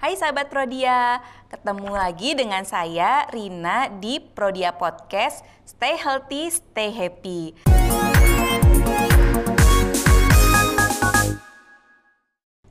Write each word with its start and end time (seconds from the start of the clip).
Hai 0.00 0.16
sahabat 0.16 0.48
Prodia, 0.48 1.20
ketemu 1.52 1.92
lagi 1.92 2.32
dengan 2.32 2.64
saya 2.64 3.28
Rina 3.28 3.92
di 4.00 4.16
Prodia 4.16 4.72
Podcast 4.72 5.44
Stay 5.68 6.00
Healthy, 6.00 6.48
Stay 6.48 6.88
Happy. 6.88 7.52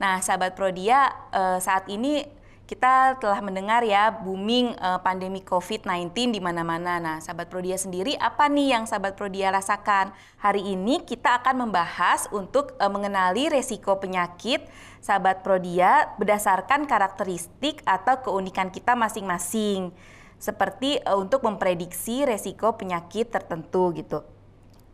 Nah, 0.02 0.18
sahabat 0.18 0.58
Prodia, 0.58 1.30
eh, 1.30 1.62
saat 1.62 1.86
ini 1.86 2.26
kita 2.70 3.18
telah 3.18 3.42
mendengar 3.42 3.82
ya 3.82 4.14
booming 4.14 4.78
uh, 4.78 5.02
pandemi 5.02 5.42
COVID-19 5.42 6.14
di 6.30 6.38
mana-mana. 6.38 7.02
Nah, 7.02 7.16
sahabat 7.18 7.50
Prodia 7.50 7.74
sendiri 7.74 8.14
apa 8.14 8.46
nih 8.46 8.78
yang 8.78 8.86
sahabat 8.86 9.18
Prodia 9.18 9.50
rasakan? 9.50 10.14
Hari 10.38 10.78
ini 10.78 11.02
kita 11.02 11.42
akan 11.42 11.66
membahas 11.66 12.30
untuk 12.30 12.78
uh, 12.78 12.86
mengenali 12.86 13.50
resiko 13.50 13.98
penyakit 13.98 14.62
sahabat 15.02 15.42
Prodia 15.42 16.14
berdasarkan 16.14 16.86
karakteristik 16.86 17.82
atau 17.82 18.22
keunikan 18.22 18.70
kita 18.70 18.94
masing-masing. 18.94 19.90
Seperti 20.38 21.02
uh, 21.02 21.18
untuk 21.18 21.42
memprediksi 21.42 22.22
resiko 22.22 22.78
penyakit 22.78 23.34
tertentu 23.34 23.90
gitu. 23.98 24.22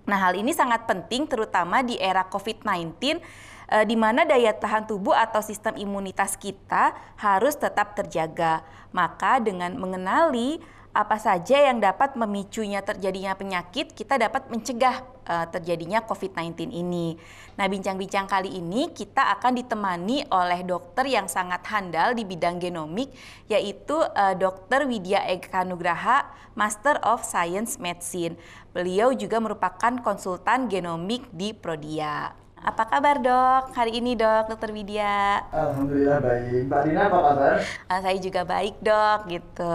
Nah, 0.09 0.17
hal 0.17 0.33
ini 0.33 0.57
sangat 0.57 0.89
penting 0.89 1.29
terutama 1.29 1.85
di 1.85 2.01
era 2.01 2.25
COVID-19 2.25 3.21
e, 3.71 3.77
di 3.87 3.95
mana 3.99 4.23
daya 4.23 4.55
tahan 4.55 4.87
tubuh 4.87 5.15
atau 5.15 5.43
sistem 5.43 5.77
imunitas 5.77 6.35
kita 6.39 6.95
harus 7.19 7.55
tetap 7.59 7.95
terjaga. 7.99 8.63
Maka 8.95 9.43
dengan 9.43 9.75
mengenali 9.77 10.59
apa 10.97 11.21
saja 11.21 11.61
yang 11.61 11.77
dapat 11.77 12.17
memicunya 12.17 12.81
terjadinya 12.81 13.37
penyakit, 13.37 13.93
kita 13.93 14.17
dapat 14.17 14.49
mencegah 14.49 15.05
uh, 15.29 15.45
terjadinya 15.53 16.01
COVID-19 16.01 16.73
ini. 16.73 17.21
Nah, 17.61 17.69
bincang-bincang 17.69 18.25
kali 18.25 18.57
ini 18.57 18.89
kita 18.97 19.37
akan 19.37 19.61
ditemani 19.61 20.25
oleh 20.33 20.65
dokter 20.65 21.05
yang 21.05 21.29
sangat 21.29 21.61
handal 21.69 22.17
di 22.17 22.25
bidang 22.25 22.57
genomik, 22.57 23.13
yaitu 23.45 23.93
uh, 23.93 24.33
Dr. 24.41 24.89
Widya 24.89 25.29
Eka 25.29 25.69
Nugraha, 25.69 26.33
Master 26.57 26.97
of 27.05 27.21
Science 27.29 27.77
Medicine. 27.77 28.41
Beliau 28.73 29.13
juga 29.13 29.37
merupakan 29.37 30.01
konsultan 30.01 30.73
genomik 30.73 31.29
di 31.29 31.53
Prodia. 31.53 32.46
Apa 32.57 32.89
kabar 32.89 33.21
dok 33.21 33.77
hari 33.77 34.01
ini 34.01 34.17
dok, 34.17 34.49
dokter 34.49 34.73
Widya? 34.73 35.45
Alhamdulillah 35.53 36.25
baik. 36.25 36.65
Mbak 36.73 36.81
Dina 36.89 37.01
apa 37.13 37.19
kabar? 37.21 37.57
Uh, 37.85 38.01
saya 38.01 38.17
juga 38.17 38.49
baik 38.49 38.81
dok 38.81 39.19
gitu. 39.29 39.73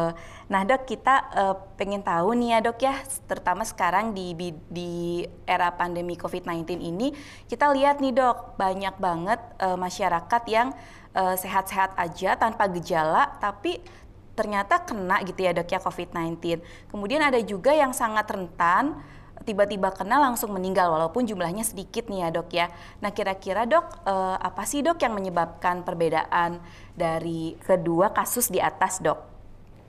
Nah 0.50 0.62
dok 0.66 0.90
kita 0.90 1.16
uh, 1.30 1.56
pengen 1.78 2.02
tahu 2.02 2.34
nih 2.34 2.58
ya 2.58 2.60
dok 2.66 2.82
ya, 2.82 2.98
terutama 3.30 3.62
sekarang 3.70 4.18
di 4.18 4.34
di 4.66 5.22
era 5.46 5.70
pandemi 5.70 6.18
COVID-19 6.18 6.82
ini, 6.82 7.14
kita 7.46 7.70
lihat 7.70 8.02
nih 8.02 8.18
dok 8.18 8.58
banyak 8.58 8.98
banget 8.98 9.40
uh, 9.62 9.78
masyarakat 9.78 10.44
yang 10.50 10.74
sehat-sehat 11.12 12.00
uh, 12.00 12.08
aja 12.08 12.40
tanpa 12.40 12.72
gejala, 12.72 13.36
tapi 13.38 13.84
ternyata 14.32 14.80
kena 14.82 15.20
gitu 15.28 15.44
ya 15.44 15.54
dok 15.54 15.70
ya 15.70 15.78
COVID-19. 15.84 16.64
Kemudian 16.90 17.22
ada 17.22 17.38
juga 17.44 17.76
yang 17.76 17.94
sangat 17.94 18.26
rentan 18.32 18.96
tiba-tiba 19.44 19.90
kena 19.94 20.22
langsung 20.22 20.54
meninggal 20.54 20.90
walaupun 20.94 21.26
jumlahnya 21.26 21.66
sedikit 21.66 22.08
nih 22.08 22.26
ya 22.26 22.30
dok 22.30 22.50
ya. 22.54 22.68
Nah 23.04 23.12
kira-kira 23.14 23.66
dok 23.66 24.06
eh, 24.06 24.38
apa 24.38 24.64
sih 24.66 24.82
dok 24.86 25.02
yang 25.02 25.14
menyebabkan 25.18 25.82
perbedaan 25.86 26.62
dari 26.94 27.58
kedua 27.62 28.14
kasus 28.14 28.50
di 28.50 28.62
atas 28.62 29.02
dok? 29.02 29.20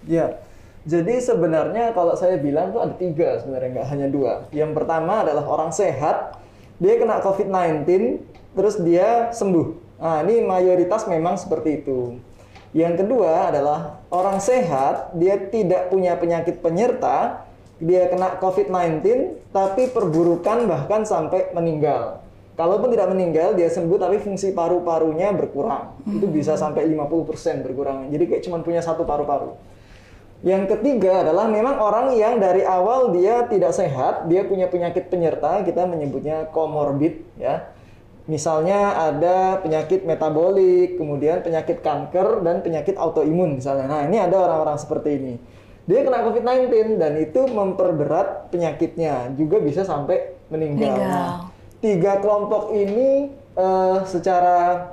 Ya, 0.03 0.43
jadi 0.83 1.23
sebenarnya 1.23 1.95
kalau 1.95 2.19
saya 2.19 2.43
bilang 2.43 2.75
tuh 2.75 2.83
ada 2.83 2.95
tiga 2.99 3.39
sebenarnya 3.39 3.71
nggak 3.79 3.89
hanya 3.95 4.09
dua. 4.11 4.33
Yang 4.51 4.75
pertama 4.75 5.23
adalah 5.23 5.47
orang 5.47 5.71
sehat, 5.71 6.43
dia 6.83 6.99
kena 6.99 7.23
COVID-19, 7.23 7.87
terus 8.59 8.83
dia 8.83 9.31
sembuh. 9.31 9.79
Nah 10.03 10.27
ini 10.27 10.43
mayoritas 10.43 11.07
memang 11.07 11.39
seperti 11.39 11.87
itu. 11.87 12.19
Yang 12.75 13.05
kedua 13.05 13.55
adalah 13.55 14.03
orang 14.11 14.43
sehat, 14.43 15.15
dia 15.15 15.39
tidak 15.39 15.93
punya 15.93 16.19
penyakit 16.19 16.59
penyerta, 16.59 17.47
dia 17.83 18.07
kena 18.07 18.39
COVID-19 18.39 19.03
tapi 19.51 19.91
perburukan 19.91 20.71
bahkan 20.71 21.03
sampai 21.03 21.51
meninggal. 21.51 22.23
Kalaupun 22.55 22.95
tidak 22.95 23.11
meninggal, 23.11 23.59
dia 23.59 23.67
sembuh 23.67 23.99
tapi 23.99 24.23
fungsi 24.23 24.55
paru-parunya 24.55 25.35
berkurang. 25.35 25.99
Hmm. 26.07 26.21
Itu 26.21 26.31
bisa 26.31 26.55
sampai 26.55 26.87
50% 26.87 27.65
berkurang. 27.67 28.07
Jadi 28.13 28.25
kayak 28.29 28.43
cuma 28.47 28.63
punya 28.63 28.79
satu 28.79 29.03
paru-paru. 29.03 29.59
Yang 30.47 30.77
ketiga 30.77 31.27
adalah 31.27 31.47
memang 31.51 31.79
orang 31.79 32.15
yang 32.15 32.39
dari 32.39 32.63
awal 32.67 33.15
dia 33.15 33.47
tidak 33.47 33.73
sehat, 33.75 34.27
dia 34.27 34.43
punya 34.47 34.67
penyakit 34.71 35.11
penyerta, 35.11 35.63
kita 35.67 35.87
menyebutnya 35.87 36.51
komorbid 36.51 37.25
ya. 37.39 37.73
Misalnya 38.31 38.95
ada 39.11 39.59
penyakit 39.59 40.07
metabolik, 40.07 40.95
kemudian 40.95 41.43
penyakit 41.43 41.83
kanker 41.83 42.47
dan 42.47 42.63
penyakit 42.63 42.95
autoimun 42.95 43.59
misalnya. 43.59 43.91
Nah, 43.91 44.03
ini 44.07 44.23
ada 44.23 44.39
orang-orang 44.39 44.79
seperti 44.79 45.19
ini 45.19 45.35
dia 45.83 46.07
kena 46.07 46.23
COVID-19 46.23 47.03
dan 47.03 47.19
itu 47.19 47.41
memperberat 47.51 48.55
penyakitnya 48.55 49.35
juga 49.35 49.59
bisa 49.59 49.83
sampai 49.83 50.39
meninggal. 50.47 50.95
meninggal. 50.95 51.11
Nah, 51.11 51.35
tiga 51.83 52.13
kelompok 52.23 52.71
ini 52.71 53.35
uh, 53.59 54.07
secara 54.07 54.89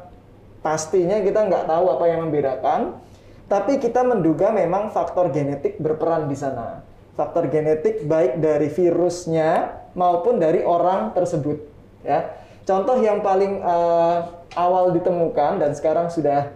pastinya 0.65 1.21
kita 1.21 1.45
nggak 1.45 1.69
tahu 1.69 1.85
apa 1.93 2.05
yang 2.09 2.25
membedakan, 2.25 2.97
tapi 3.45 3.77
kita 3.77 4.01
menduga 4.01 4.49
memang 4.49 4.89
faktor 4.89 5.29
genetik 5.29 5.77
berperan 5.77 6.25
di 6.25 6.33
sana. 6.33 6.81
Faktor 7.13 7.53
genetik 7.53 8.09
baik 8.09 8.41
dari 8.41 8.73
virusnya 8.73 9.77
maupun 9.93 10.41
dari 10.41 10.65
orang 10.65 11.13
tersebut. 11.13 11.61
Ya, 12.01 12.33
contoh 12.65 12.97
yang 12.97 13.21
paling 13.21 13.61
uh, 13.61 14.41
awal 14.57 14.89
ditemukan 14.95 15.61
dan 15.61 15.71
sekarang 15.77 16.09
sudah 16.09 16.49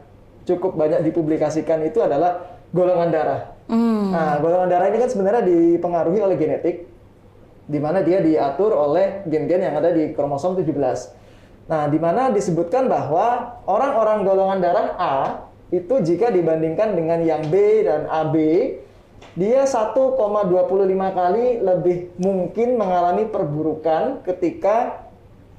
cukup 0.49 0.73
banyak 0.73 1.05
dipublikasikan 1.05 1.85
itu 1.85 2.01
adalah 2.01 2.57
golongan 2.73 3.13
darah. 3.13 3.52
Hmm. 3.67 4.11
Nah, 4.11 4.39
golongan 4.43 4.67
darah 4.67 4.87
ini 4.91 4.99
kan 4.99 5.09
sebenarnya 5.09 5.43
dipengaruhi 5.47 6.19
oleh 6.19 6.35
genetik, 6.35 6.87
di 7.63 7.79
mana 7.79 8.03
dia 8.03 8.19
diatur 8.19 8.75
oleh 8.75 9.23
gen-gen 9.23 9.63
yang 9.63 9.75
ada 9.79 9.95
di 9.95 10.11
kromosom 10.11 10.59
17. 10.59 10.73
Nah, 11.63 11.87
di 11.87 11.95
mana 11.95 12.27
disebutkan 12.27 12.91
bahwa 12.91 13.59
orang-orang 13.63 14.27
golongan 14.27 14.59
darah 14.59 14.87
A 14.99 15.15
itu 15.71 16.03
jika 16.03 16.27
dibandingkan 16.27 16.93
dengan 16.93 17.23
yang 17.23 17.47
B 17.47 17.87
dan 17.87 18.05
AB, 18.05 18.35
dia 19.39 19.63
1,25 19.63 20.19
kali 21.15 21.63
lebih 21.63 21.97
mungkin 22.19 22.75
mengalami 22.75 23.25
perburukan 23.25 24.21
ketika 24.27 25.07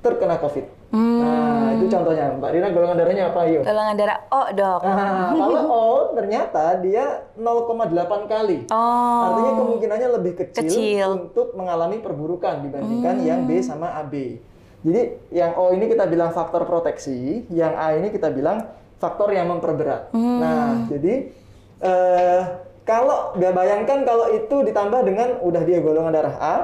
terkena 0.04 0.36
COVID. 0.36 0.73
Hmm. 0.94 1.18
Nah, 1.18 1.66
itu 1.74 1.86
contohnya. 1.90 2.26
Mbak 2.38 2.50
Rina 2.54 2.68
golongan 2.70 2.96
darahnya 3.02 3.24
apa 3.34 3.40
yuk? 3.50 3.62
Golongan 3.66 3.94
darah 3.98 4.18
O, 4.30 4.42
Dok. 4.54 4.80
Nah, 4.86 5.34
kalau 5.34 5.62
O 5.66 5.86
ternyata 6.14 6.64
dia 6.78 7.04
0,8 7.34 8.30
kali. 8.30 8.58
Oh. 8.70 9.20
Artinya 9.26 9.52
kemungkinannya 9.58 10.08
lebih 10.22 10.32
kecil, 10.38 10.62
kecil. 10.62 11.08
untuk 11.18 11.58
mengalami 11.58 11.98
perburukan 11.98 12.62
dibandingkan 12.62 13.16
hmm. 13.18 13.26
yang 13.26 13.40
B 13.42 13.58
sama 13.58 13.98
AB. 14.06 14.38
Jadi 14.86 15.02
yang 15.34 15.58
O 15.58 15.74
ini 15.74 15.90
kita 15.90 16.06
bilang 16.06 16.30
faktor 16.30 16.62
proteksi, 16.62 17.42
yang 17.50 17.74
A 17.74 17.98
ini 17.98 18.14
kita 18.14 18.30
bilang 18.30 18.62
faktor 19.02 19.34
yang 19.34 19.50
memperberat. 19.50 20.14
Hmm. 20.14 20.38
Nah, 20.38 20.86
jadi 20.86 21.34
eh, 21.82 22.40
kalau 22.86 23.34
nggak 23.34 23.52
bayangkan 23.56 23.98
kalau 24.06 24.30
itu 24.30 24.56
ditambah 24.62 25.00
dengan 25.02 25.42
udah 25.42 25.62
dia 25.66 25.82
golongan 25.82 26.12
darah 26.14 26.36
A, 26.38 26.56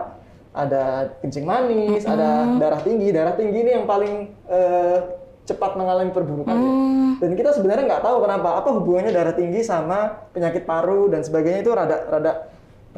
ada 0.51 1.15
kencing 1.23 1.47
manis, 1.47 2.03
mm 2.03 2.07
-hmm. 2.07 2.15
ada 2.15 2.31
darah 2.59 2.83
tinggi. 2.83 3.09
Darah 3.15 3.35
tinggi 3.39 3.59
ini 3.63 3.71
yang 3.71 3.87
paling 3.87 4.35
uh, 4.51 4.99
cepat 5.47 5.79
mengalami 5.79 6.11
perburukan. 6.11 6.55
Mm. 6.55 6.67
Ya. 6.67 6.73
Dan 7.21 7.31
kita 7.39 7.51
sebenarnya 7.55 7.85
nggak 7.87 8.05
tahu 8.05 8.17
kenapa. 8.25 8.49
Apa 8.59 8.69
hubungannya 8.75 9.13
darah 9.15 9.35
tinggi 9.35 9.63
sama 9.63 10.27
penyakit 10.35 10.67
paru 10.67 11.11
dan 11.11 11.23
sebagainya 11.23 11.61
itu 11.63 11.71
rada 11.71 11.97
rada 12.11 12.33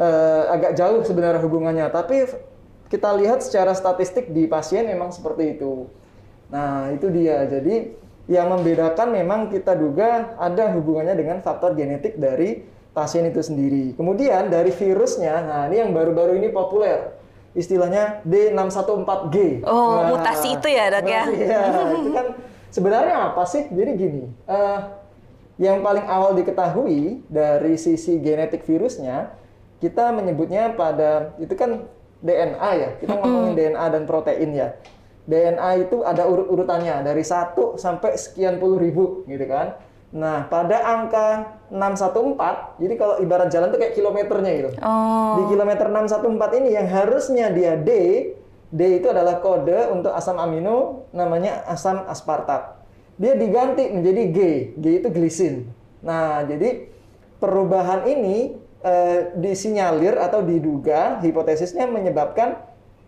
uh, 0.00 0.42
agak 0.52 0.72
jauh 0.76 1.00
sebenarnya 1.04 1.40
hubungannya. 1.44 1.86
Tapi 1.92 2.16
kita 2.88 3.08
lihat 3.16 3.40
secara 3.44 3.72
statistik 3.72 4.32
di 4.32 4.48
pasien 4.48 4.88
memang 4.88 5.12
seperti 5.12 5.56
itu. 5.56 5.88
Nah 6.52 6.92
itu 6.92 7.08
dia. 7.08 7.44
Jadi 7.48 8.00
yang 8.30 8.54
membedakan 8.54 9.12
memang 9.12 9.50
kita 9.50 9.74
duga 9.74 10.38
ada 10.38 10.70
hubungannya 10.72 11.16
dengan 11.18 11.42
faktor 11.42 11.74
genetik 11.74 12.16
dari 12.16 12.62
pasien 12.92 13.26
itu 13.26 13.40
sendiri. 13.40 13.96
Kemudian 13.96 14.52
dari 14.52 14.70
virusnya, 14.70 15.34
nah 15.42 15.62
ini 15.66 15.80
yang 15.80 15.90
baru-baru 15.96 16.36
ini 16.36 16.52
populer 16.52 17.21
istilahnya 17.52 18.24
D614G. 18.24 19.64
Oh, 19.68 20.00
nah, 20.00 20.16
mutasi 20.16 20.56
itu 20.56 20.68
ya, 20.72 20.88
Dok 20.88 21.06
ya? 21.06 21.24
Iya, 21.28 21.62
itu 22.00 22.10
kan 22.12 22.26
sebenarnya 22.72 23.16
apa 23.32 23.42
sih? 23.44 23.68
Jadi 23.68 23.90
gini, 23.96 24.24
uh, 24.48 24.80
yang 25.60 25.84
paling 25.84 26.04
awal 26.08 26.32
diketahui 26.32 27.22
dari 27.28 27.76
sisi 27.76 28.16
genetik 28.18 28.64
virusnya, 28.64 29.36
kita 29.84 30.10
menyebutnya 30.16 30.72
pada 30.72 31.36
itu 31.36 31.52
kan 31.52 31.84
DNA 32.24 32.70
ya. 32.78 32.88
Kita 33.02 33.12
ngomongin 33.20 33.52
DNA 33.58 33.84
dan 33.92 34.02
protein 34.08 34.50
ya. 34.56 34.68
DNA 35.22 35.86
itu 35.86 36.02
ada 36.02 36.26
urut-urutannya 36.26 37.06
dari 37.06 37.22
1 37.22 37.54
sampai 37.78 38.18
sekian 38.18 38.58
puluh 38.58 38.80
ribu 38.80 39.22
gitu 39.28 39.44
kan. 39.46 39.78
Nah, 40.12 40.44
pada 40.44 40.76
angka 40.84 41.56
614, 41.72 42.76
jadi 42.76 42.94
kalau 43.00 43.16
ibarat 43.24 43.48
jalan 43.48 43.72
tuh 43.72 43.80
kayak 43.80 43.96
kilometernya 43.96 44.52
gitu. 44.60 44.70
Oh. 44.84 45.40
Di 45.40 45.42
kilometer 45.56 45.88
614 45.88 46.58
ini 46.60 46.68
yang 46.76 46.84
harusnya 46.84 47.48
dia 47.48 47.80
D, 47.80 47.90
D 48.68 48.80
itu 49.00 49.08
adalah 49.08 49.40
kode 49.40 49.88
untuk 49.88 50.12
asam 50.12 50.36
amino 50.36 51.08
namanya 51.16 51.64
asam 51.64 52.04
aspartat. 52.04 52.76
Dia 53.16 53.40
diganti 53.40 53.88
menjadi 53.88 54.22
G, 54.28 54.38
G 54.76 54.86
itu 55.00 55.08
glisin. 55.08 55.72
Nah, 56.04 56.44
jadi 56.44 56.92
perubahan 57.40 58.04
ini 58.04 58.52
eh, 58.84 59.32
disinyalir 59.32 60.20
atau 60.20 60.44
diduga 60.44 61.24
hipotesisnya 61.24 61.88
menyebabkan 61.88 62.60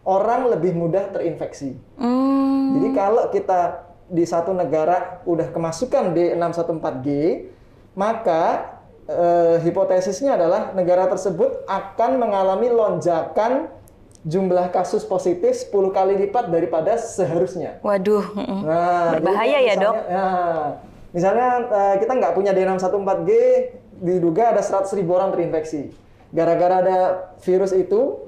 orang 0.08 0.56
lebih 0.56 0.72
mudah 0.72 1.12
terinfeksi. 1.12 1.76
Hmm. 2.00 2.80
Jadi 2.80 2.88
kalau 2.96 3.28
kita 3.28 3.92
di 4.08 4.24
satu 4.24 4.52
negara 4.52 5.24
udah 5.24 5.48
kemasukan 5.48 6.12
D614G, 6.12 7.08
maka 7.96 8.74
eh, 9.04 9.56
hipotesisnya 9.64 10.36
adalah 10.36 10.72
negara 10.72 11.08
tersebut 11.08 11.64
akan 11.64 12.20
mengalami 12.20 12.68
lonjakan 12.68 13.68
jumlah 14.24 14.72
kasus 14.72 15.04
positif 15.04 15.68
10 15.68 15.92
kali 15.92 16.16
lipat 16.26 16.48
daripada 16.48 16.96
seharusnya. 16.96 17.76
Waduh. 17.84 18.24
Nah, 18.64 19.20
Berbahaya 19.20 19.60
ya, 19.60 19.76
misalnya- 19.76 19.84
Dok? 19.84 19.96
Ya, 20.08 20.28
misalnya 21.12 21.48
eh, 21.68 21.94
kita 22.00 22.12
nggak 22.16 22.32
punya 22.32 22.50
D614G, 22.56 23.30
diduga 24.00 24.56
ada 24.56 24.62
100 24.64 24.96
ribu 24.96 25.12
orang 25.12 25.32
terinfeksi. 25.32 25.92
Gara-gara 26.34 26.82
ada 26.82 26.98
virus 27.44 27.70
itu, 27.70 28.18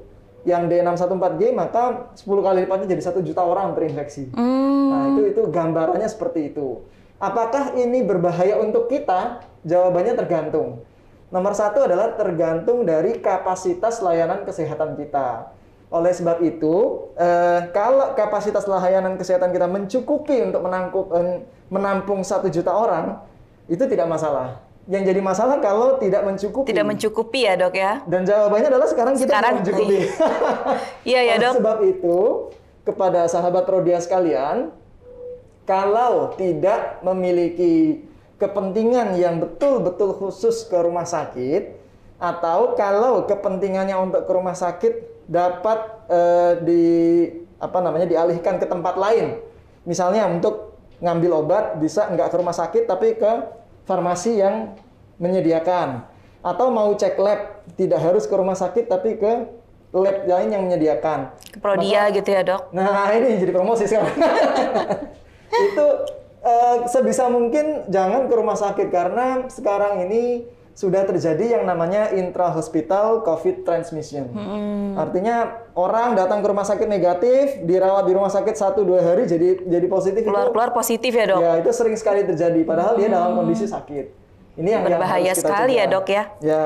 yang 0.47 0.71
D614G, 0.71 1.51
maka 1.51 2.15
10 2.15 2.23
kali 2.23 2.65
lipatnya 2.65 2.87
jadi 2.95 3.03
1 3.03 3.27
juta 3.27 3.43
orang 3.43 3.75
terinfeksi. 3.75 4.31
Hmm. 4.31 4.89
Nah, 4.89 5.03
itu 5.13 5.35
itu 5.35 5.43
gambarannya 5.51 6.07
seperti 6.07 6.55
itu. 6.55 6.87
Apakah 7.19 7.75
ini 7.75 8.07
berbahaya 8.07 8.63
untuk 8.63 8.87
kita? 8.87 9.43
Jawabannya 9.67 10.15
tergantung. 10.15 10.87
Nomor 11.35 11.59
satu 11.59 11.83
adalah 11.83 12.15
tergantung 12.15 12.87
dari 12.87 13.19
kapasitas 13.19 13.99
layanan 13.99 14.47
kesehatan 14.47 14.95
kita. 14.95 15.51
Oleh 15.91 16.15
sebab 16.15 16.39
itu, 16.43 17.09
eh, 17.19 17.67
kalau 17.75 18.15
kapasitas 18.15 18.71
layanan 18.71 19.19
kesehatan 19.19 19.51
kita 19.51 19.67
mencukupi 19.67 20.47
untuk 20.47 20.63
menangkup, 20.63 21.11
eh, 21.19 21.43
menampung 21.67 22.23
satu 22.23 22.47
juta 22.47 22.71
orang, 22.71 23.19
itu 23.67 23.83
tidak 23.91 24.07
masalah. 24.07 24.66
Yang 24.87 25.03
jadi 25.11 25.21
masalah 25.21 25.59
kalau 25.59 25.99
tidak 25.99 26.23
mencukupi. 26.23 26.71
Tidak 26.71 26.87
mencukupi 26.87 27.41
ya 27.43 27.59
dok 27.59 27.75
ya? 27.75 27.93
Dan 28.07 28.23
jawabannya 28.23 28.71
adalah 28.71 28.87
sekarang 28.87 29.15
kita 29.19 29.35
Sekarang, 29.35 29.55
tidak 29.59 29.83
mencukupi. 29.83 29.99
Iya 31.11 31.21
ya 31.27 31.35
dok. 31.43 31.53
sebab 31.59 31.79
itu, 31.83 32.19
kepada 32.87 33.27
sahabat 33.27 33.67
Prodia 33.67 33.99
sekalian, 33.99 34.71
kalau 35.67 36.39
tidak 36.39 37.03
memiliki 37.03 38.07
kepentingan 38.39 39.19
yang 39.19 39.43
betul-betul 39.43 40.15
khusus 40.15 40.63
ke 40.71 40.79
rumah 40.79 41.03
sakit, 41.03 41.75
atau 42.23 42.79
kalau 42.79 43.27
kepentingannya 43.27 43.99
untuk 43.99 44.23
ke 44.23 44.33
rumah 44.33 44.55
sakit 44.55 45.27
dapat 45.27 45.79
eh, 46.09 46.53
di 46.63 46.85
apa 47.59 47.79
namanya 47.83 48.07
dialihkan 48.07 48.63
ke 48.63 48.71
tempat 48.71 48.95
lain, 48.95 49.43
misalnya 49.83 50.31
untuk 50.31 50.79
ngambil 51.03 51.45
obat 51.45 51.65
bisa 51.77 52.09
nggak 52.09 52.31
ke 52.33 52.37
rumah 52.39 52.57
sakit 52.57 52.89
tapi 52.89 53.19
ke 53.21 53.33
farmasi 53.87 54.43
yang 54.43 54.75
menyediakan, 55.17 56.05
atau 56.43 56.67
mau 56.69 56.93
cek 56.93 57.17
lab 57.17 57.65
tidak 57.75 58.03
harus 58.03 58.29
ke 58.29 58.35
rumah 58.37 58.59
sakit 58.59 58.87
tapi 58.87 59.17
ke 59.17 59.33
lab 59.97 60.19
lain 60.29 60.49
yang 60.53 60.63
menyediakan. 60.69 61.33
Ke 61.55 61.59
Prodia 61.59 62.13
gitu 62.13 62.29
ya 62.29 62.43
dok? 62.45 62.75
Nah, 62.75 63.11
ini 63.17 63.41
jadi 63.41 63.53
promosi 63.55 63.89
sekarang. 63.89 64.13
itu 65.71 65.87
eh, 66.45 66.77
sebisa 66.91 67.31
mungkin 67.33 67.89
jangan 67.89 68.29
ke 68.29 68.35
rumah 68.35 68.59
sakit 68.59 68.89
karena 68.93 69.47
sekarang 69.49 70.05
ini 70.11 70.45
sudah 70.77 71.09
terjadi 71.09 71.57
yang 71.57 71.65
namanya 71.65 72.13
intrahospital 72.13 73.25
COVID 73.25 73.65
transmission. 73.65 74.29
Artinya 74.93 75.65
orang 75.73 76.13
datang 76.13 76.45
ke 76.45 76.47
rumah 76.53 76.69
sakit 76.69 76.85
negatif, 76.85 77.65
dirawat 77.65 78.05
di 78.05 78.13
rumah 78.13 78.29
sakit 78.29 78.53
satu 78.53 78.85
dua 78.85 79.01
hari 79.01 79.25
jadi 79.25 79.65
jadi 79.65 79.87
positif 79.89 80.21
itu. 80.21 80.29
Keluar-keluar 80.29 80.77
positif 80.77 81.17
ya 81.17 81.33
dok? 81.33 81.41
Ya 81.41 81.53
itu 81.65 81.73
sering 81.73 81.97
sekali 81.97 82.29
terjadi. 82.29 82.61
Padahal 82.69 82.93
dia 83.01 83.09
dalam 83.09 83.41
kondisi 83.41 83.65
sakit. 83.65 84.29
Ini 84.57 84.69
yang 84.73 84.85
yang 84.85 85.01
Berbahaya 85.01 85.33
kita 85.33 85.49
sekali 85.49 85.81
ya. 85.81 85.85
Dok, 85.89 86.07
ya? 86.09 86.23
Ya, 86.41 86.65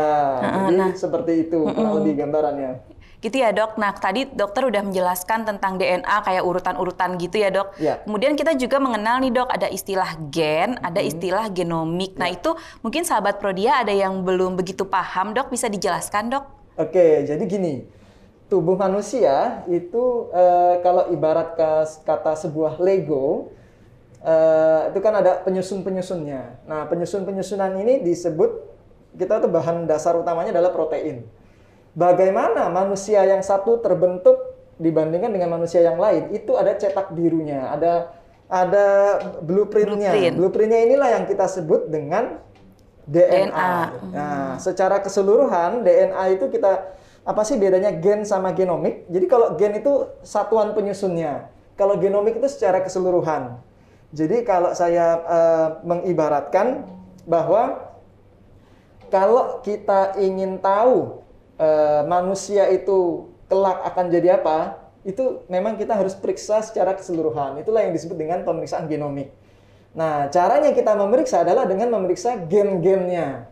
jadi 0.70 0.94
seperti 0.94 1.32
itu 1.46 1.58
kurang 1.70 2.02
lebih 2.02 2.22
gambarannya. 2.22 2.82
Gitu 3.20 3.36
ya 3.36 3.52
dok. 3.52 3.76
Nah 3.76 3.92
tadi 3.92 4.24
dokter 4.32 4.64
udah 4.64 4.80
menjelaskan 4.80 5.44
tentang 5.44 5.76
DNA 5.76 6.24
kayak 6.24 6.40
urutan-urutan 6.40 7.20
gitu 7.20 7.36
ya 7.36 7.52
dok. 7.52 7.76
Ya. 7.76 8.00
Kemudian 8.04 8.32
kita 8.32 8.56
juga 8.56 8.80
mengenal 8.80 9.20
nih 9.20 9.32
dok 9.32 9.48
ada 9.52 9.68
istilah 9.68 10.16
gen, 10.32 10.80
ada 10.80 11.04
istilah 11.04 11.52
genomik. 11.52 12.16
Nah 12.16 12.32
itu 12.32 12.56
mungkin 12.80 13.04
sahabat 13.04 13.36
Prodia 13.36 13.84
ada 13.84 13.92
yang 13.92 14.24
belum 14.24 14.56
begitu 14.56 14.88
paham 14.88 15.36
dok 15.36 15.52
bisa 15.52 15.68
dijelaskan 15.68 16.32
dok? 16.32 16.44
Oke, 16.80 17.28
jadi 17.28 17.44
gini, 17.44 17.84
tubuh 18.48 18.72
manusia 18.80 19.60
itu 19.68 20.32
eh, 20.32 20.80
kalau 20.80 21.12
ibarat 21.12 21.60
ke- 21.60 22.00
kata 22.08 22.32
sebuah 22.40 22.80
Lego, 22.80 23.52
eh, 24.24 24.88
itu 24.88 24.98
kan 25.04 25.20
ada 25.20 25.44
penyusun-penyusunnya. 25.44 26.64
Nah, 26.64 26.88
penyusun-penyusunan 26.88 27.76
ini 27.84 28.00
disebut 28.00 28.48
kita 29.12 29.44
tuh 29.44 29.50
bahan 29.52 29.84
dasar 29.84 30.16
utamanya 30.16 30.56
adalah 30.56 30.72
protein. 30.72 31.28
Bagaimana 32.00 32.72
manusia 32.72 33.20
yang 33.28 33.44
satu 33.44 33.76
terbentuk 33.84 34.40
dibandingkan 34.80 35.28
dengan 35.36 35.60
manusia 35.60 35.84
yang 35.84 36.00
lain? 36.00 36.32
Itu 36.32 36.56
ada 36.56 36.72
cetak 36.72 37.12
birunya, 37.12 37.68
ada 37.68 38.16
ada 38.48 38.86
blueprintnya. 39.44 40.08
Blueprint. 40.08 40.34
Blueprintnya 40.40 40.80
inilah 40.88 41.08
yang 41.20 41.24
kita 41.28 41.44
sebut 41.44 41.92
dengan 41.92 42.40
DNA. 43.04 43.52
DNA. 43.52 43.72
Nah, 44.16 44.56
secara 44.56 45.04
keseluruhan 45.04 45.84
DNA 45.84 46.40
itu 46.40 46.48
kita 46.48 46.88
apa 47.20 47.42
sih 47.44 47.60
bedanya 47.60 47.92
gen 47.92 48.24
sama 48.24 48.56
genomik? 48.56 49.04
Jadi 49.12 49.26
kalau 49.28 49.60
gen 49.60 49.76
itu 49.76 50.08
satuan 50.24 50.72
penyusunnya. 50.72 51.52
Kalau 51.76 52.00
genomik 52.00 52.40
itu 52.40 52.48
secara 52.48 52.80
keseluruhan. 52.80 53.60
Jadi 54.16 54.40
kalau 54.48 54.72
saya 54.72 55.20
eh, 55.20 55.68
mengibaratkan 55.84 56.88
bahwa 57.28 57.92
kalau 59.12 59.60
kita 59.60 60.16
ingin 60.16 60.56
tahu 60.64 61.20
eh, 61.60 62.02
manusia 62.08 62.72
itu 62.72 63.28
kelak 63.52 63.84
akan 63.84 64.08
jadi 64.08 64.40
apa, 64.40 64.80
itu 65.04 65.44
memang 65.52 65.76
kita 65.76 65.96
harus 65.96 66.16
periksa 66.16 66.64
secara 66.64 66.96
keseluruhan. 66.96 67.60
Itulah 67.60 67.84
yang 67.84 67.92
disebut 67.92 68.16
dengan 68.16 68.40
pemeriksaan 68.44 68.88
genomik. 68.88 69.32
Nah, 69.90 70.30
caranya 70.30 70.70
kita 70.70 70.94
memeriksa 70.94 71.42
adalah 71.42 71.66
dengan 71.66 71.90
memeriksa 71.90 72.38
gen-gennya. 72.46 73.50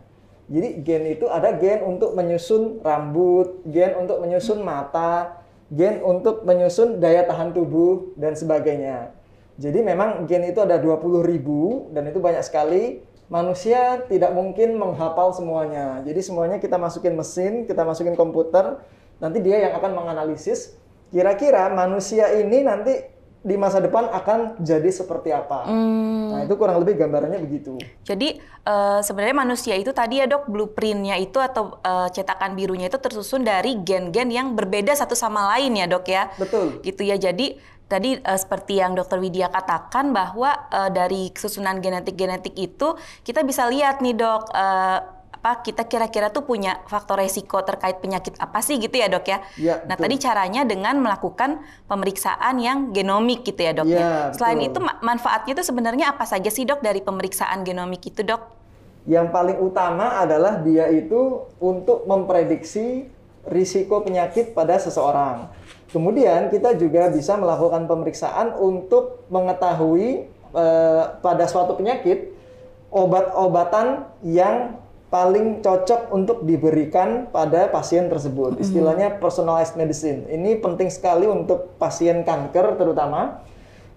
Jadi 0.49 0.81
gen 0.81 1.03
itu 1.05 1.29
ada 1.29 1.53
gen 1.53 1.85
untuk 1.85 2.17
menyusun 2.17 2.81
rambut, 2.81 3.61
gen 3.69 3.93
untuk 4.01 4.17
menyusun 4.17 4.65
mata, 4.65 5.45
gen 5.69 6.01
untuk 6.01 6.41
menyusun 6.41 6.97
daya 6.97 7.21
tahan 7.27 7.53
tubuh 7.53 8.17
dan 8.17 8.33
sebagainya. 8.33 9.13
Jadi 9.59 9.83
memang 9.83 10.25
gen 10.25 10.49
itu 10.49 10.63
ada 10.63 10.79
20 10.81 11.21
ribu 11.21 11.91
dan 11.93 12.09
itu 12.09 12.17
banyak 12.17 12.41
sekali. 12.41 13.05
Manusia 13.29 14.01
tidak 14.09 14.33
mungkin 14.33 14.75
menghafal 14.81 15.29
semuanya. 15.37 16.01
Jadi 16.01 16.19
semuanya 16.25 16.57
kita 16.57 16.81
masukin 16.81 17.13
mesin, 17.13 17.69
kita 17.69 17.85
masukin 17.85 18.17
komputer, 18.17 18.81
nanti 19.21 19.37
dia 19.45 19.69
yang 19.69 19.77
akan 19.77 19.93
menganalisis 19.93 20.75
kira-kira 21.09 21.69
manusia 21.73 22.29
ini 22.37 22.61
nanti 22.65 22.93
di 23.39 23.55
masa 23.55 23.79
depan 23.79 24.11
akan 24.11 24.59
jadi 24.59 24.91
seperti 24.91 25.31
apa. 25.31 25.63
Nah, 25.71 26.43
itu 26.43 26.59
kurang 26.59 26.83
lebih 26.83 26.99
gambarannya 26.99 27.39
begitu. 27.39 27.79
Jadi 28.03 28.35
eh, 28.43 28.99
sebenarnya 28.99 29.37
manusia 29.37 29.79
itu 29.79 29.95
tadi 29.95 30.19
ya 30.19 30.27
dok 30.27 30.51
blueprintnya 30.51 31.15
itu 31.15 31.39
atau 31.39 31.79
eh, 31.79 32.09
cetakan 32.11 32.51
birunya 32.59 32.91
itu 32.91 32.99
tersusun 32.99 33.47
dari 33.47 33.79
gen-gen 33.79 34.27
yang 34.27 34.59
berbeda 34.59 34.91
satu 34.91 35.15
sama 35.15 35.55
lain 35.55 35.71
ya 35.79 35.87
dok 35.87 36.05
ya. 36.11 36.27
Betul. 36.35 36.83
Gitu 36.83 37.07
ya. 37.07 37.15
Jadi 37.15 37.55
tadi 37.89 38.15
eh, 38.15 38.39
seperti 38.39 38.77
yang 38.77 38.93
dokter 38.93 39.17
Widya 39.17 39.49
katakan 39.49 40.13
bahwa 40.13 40.53
eh, 40.69 40.89
dari 40.93 41.33
susunan 41.33 41.81
genetik-genetik 41.81 42.53
itu 42.55 42.93
kita 43.25 43.41
bisa 43.41 43.65
lihat 43.65 43.99
nih 43.99 44.13
dok 44.15 44.53
eh, 44.53 44.99
apa 45.39 45.63
kita 45.63 45.87
kira-kira 45.87 46.27
tuh 46.35 46.43
punya 46.43 46.83
faktor 46.83 47.15
resiko 47.15 47.63
terkait 47.63 48.03
penyakit 48.03 48.35
apa 48.43 48.59
sih 48.59 48.75
gitu 48.75 48.99
ya 48.99 49.07
dok 49.07 49.23
ya. 49.23 49.39
Ya, 49.55 49.79
nah 49.87 49.95
betul. 49.95 50.03
tadi 50.11 50.15
caranya 50.19 50.61
dengan 50.67 50.99
melakukan 50.99 51.63
pemeriksaan 51.87 52.59
yang 52.59 52.91
genomik 52.91 53.47
gitu 53.47 53.63
ya 53.63 53.71
dok 53.71 53.87
Ya, 53.87 53.99
ya. 53.99 54.11
Selain 54.35 54.59
betul. 54.59 54.67
itu 54.67 54.79
ma- 54.83 54.99
manfaatnya 54.99 55.55
itu 55.55 55.63
sebenarnya 55.63 56.11
apa 56.11 56.27
saja 56.27 56.51
sih 56.51 56.67
dok 56.67 56.83
dari 56.83 56.99
pemeriksaan 56.99 57.63
genomik 57.63 58.03
itu 58.03 58.19
dok? 58.19 58.51
Yang 59.07 59.31
paling 59.31 59.57
utama 59.63 60.19
adalah 60.19 60.59
dia 60.59 60.91
itu 60.91 61.47
untuk 61.57 62.03
memprediksi 62.03 63.07
risiko 63.47 64.03
penyakit 64.03 64.51
pada 64.51 64.75
seseorang. 64.75 65.47
Kemudian 65.89 66.53
kita 66.53 66.77
juga 66.77 67.09
bisa 67.09 67.33
melakukan 67.33 67.89
pemeriksaan 67.89 68.53
untuk 68.61 69.25
mengetahui 69.33 70.29
eh, 70.53 71.03
pada 71.21 71.45
suatu 71.49 71.73
penyakit 71.73 72.29
obat-obatan 72.93 74.05
yang 74.25 74.77
paling 75.09 75.65
cocok 75.65 76.13
untuk 76.13 76.45
diberikan 76.45 77.25
pada 77.33 77.65
pasien 77.73 78.05
tersebut. 78.05 78.61
Istilahnya 78.61 79.17
personalized 79.17 79.73
medicine. 79.73 80.29
Ini 80.29 80.61
penting 80.61 80.93
sekali 80.93 81.25
untuk 81.25 81.73
pasien 81.81 82.21
kanker 82.21 82.77
terutama. 82.77 83.41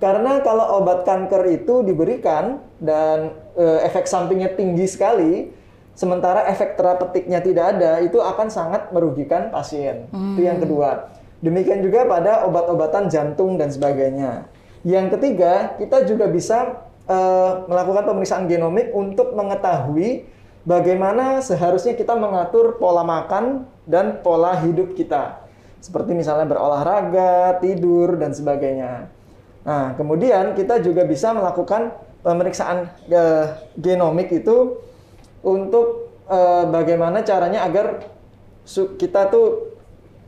Karena 0.01 0.41
kalau 0.43 0.83
obat 0.83 1.05
kanker 1.07 1.47
itu 1.53 1.85
diberikan 1.85 2.59
dan 2.81 3.37
eh, 3.55 3.85
efek 3.85 4.09
sampingnya 4.09 4.57
tinggi 4.57 4.89
sekali, 4.89 5.53
sementara 5.93 6.49
efek 6.49 6.75
terapeutiknya 6.81 7.45
tidak 7.45 7.77
ada, 7.77 8.01
itu 8.01 8.19
akan 8.19 8.49
sangat 8.49 8.89
merugikan 8.91 9.53
pasien. 9.53 10.09
Itu 10.11 10.43
yang 10.43 10.59
kedua. 10.59 11.22
Demikian 11.43 11.83
juga 11.83 12.07
pada 12.07 12.47
obat-obatan 12.47 13.11
jantung 13.11 13.59
dan 13.59 13.67
sebagainya. 13.67 14.47
Yang 14.87 15.19
ketiga, 15.19 15.75
kita 15.75 16.07
juga 16.07 16.31
bisa 16.31 16.87
eh, 17.11 17.53
melakukan 17.67 18.07
pemeriksaan 18.07 18.47
genomik 18.47 18.95
untuk 18.95 19.35
mengetahui 19.35 20.23
bagaimana 20.63 21.43
seharusnya 21.43 21.99
kita 21.99 22.15
mengatur 22.15 22.79
pola 22.79 23.03
makan 23.03 23.67
dan 23.91 24.23
pola 24.23 24.55
hidup 24.63 24.95
kita. 24.95 25.43
Seperti 25.83 26.15
misalnya 26.15 26.47
berolahraga, 26.47 27.59
tidur, 27.59 28.15
dan 28.15 28.31
sebagainya. 28.31 29.11
Nah, 29.67 29.99
kemudian 29.99 30.55
kita 30.55 30.79
juga 30.79 31.03
bisa 31.03 31.35
melakukan 31.35 31.91
pemeriksaan 32.23 32.87
uh, 33.11 33.47
genomik 33.75 34.31
itu 34.31 34.79
untuk 35.43 36.15
uh, 36.31 36.71
bagaimana 36.71 37.27
caranya 37.27 37.67
agar 37.67 38.07
kita 38.95 39.27
tuh 39.27 39.72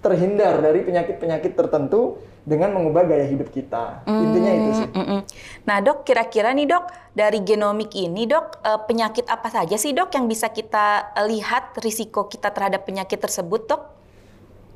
terhindar 0.04 0.60
dari 0.60 0.84
penyakit-penyakit 0.84 1.56
tertentu 1.56 2.20
dengan 2.44 2.76
mengubah 2.76 3.08
gaya 3.08 3.24
hidup 3.24 3.48
kita. 3.48 4.04
Mm, 4.04 4.20
Intinya 4.20 4.52
itu 4.52 4.70
sih. 4.76 4.88
Mm, 4.92 5.06
mm. 5.08 5.20
Nah 5.64 5.76
dok, 5.80 6.04
kira-kira 6.04 6.52
nih 6.52 6.68
dok, 6.68 6.84
dari 7.16 7.40
genomik 7.40 7.96
ini 7.96 8.28
dok, 8.28 8.60
eh, 8.60 8.80
penyakit 8.84 9.24
apa 9.32 9.48
saja 9.48 9.80
sih 9.80 9.96
dok 9.96 10.12
yang 10.12 10.28
bisa 10.28 10.52
kita 10.52 11.16
eh, 11.16 11.26
lihat 11.32 11.80
risiko 11.80 12.28
kita 12.28 12.52
terhadap 12.52 12.84
penyakit 12.84 13.16
tersebut 13.16 13.64
dok? 13.64 13.82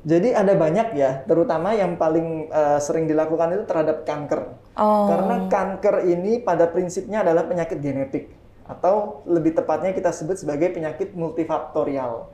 Jadi 0.01 0.31
ada 0.33 0.55
banyak 0.57 0.95
ya, 0.95 1.27
terutama 1.27 1.75
yang 1.75 1.99
paling 1.99 2.47
uh, 2.55 2.79
sering 2.79 3.03
dilakukan 3.03 3.51
itu 3.51 3.67
terhadap 3.67 4.07
kanker. 4.07 4.55
Oh. 4.79 5.11
Karena 5.11 5.51
kanker 5.51 6.07
ini 6.07 6.39
pada 6.39 6.71
prinsipnya 6.71 7.19
adalah 7.19 7.43
penyakit 7.43 7.83
genetik 7.83 8.31
atau 8.63 9.25
lebih 9.27 9.59
tepatnya 9.59 9.91
kita 9.91 10.15
sebut 10.15 10.39
sebagai 10.39 10.71
penyakit 10.71 11.11
multifaktorial. 11.11 12.31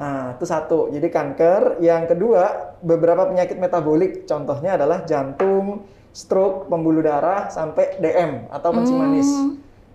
Nah, 0.00 0.36
itu 0.36 0.44
satu. 0.48 0.88
Jadi 0.88 1.08
kanker. 1.12 1.82
Yang 1.84 2.16
kedua, 2.16 2.76
beberapa 2.80 3.28
penyakit 3.28 3.60
metabolik. 3.60 4.24
Contohnya 4.24 4.80
adalah 4.80 5.04
jantung, 5.04 5.84
stroke, 6.12 6.68
pembuluh 6.68 7.04
darah, 7.04 7.52
sampai 7.52 8.00
DM 8.00 8.48
atau 8.48 8.70
kencing 8.72 8.96
hmm. 8.96 9.04
manis. 9.04 9.30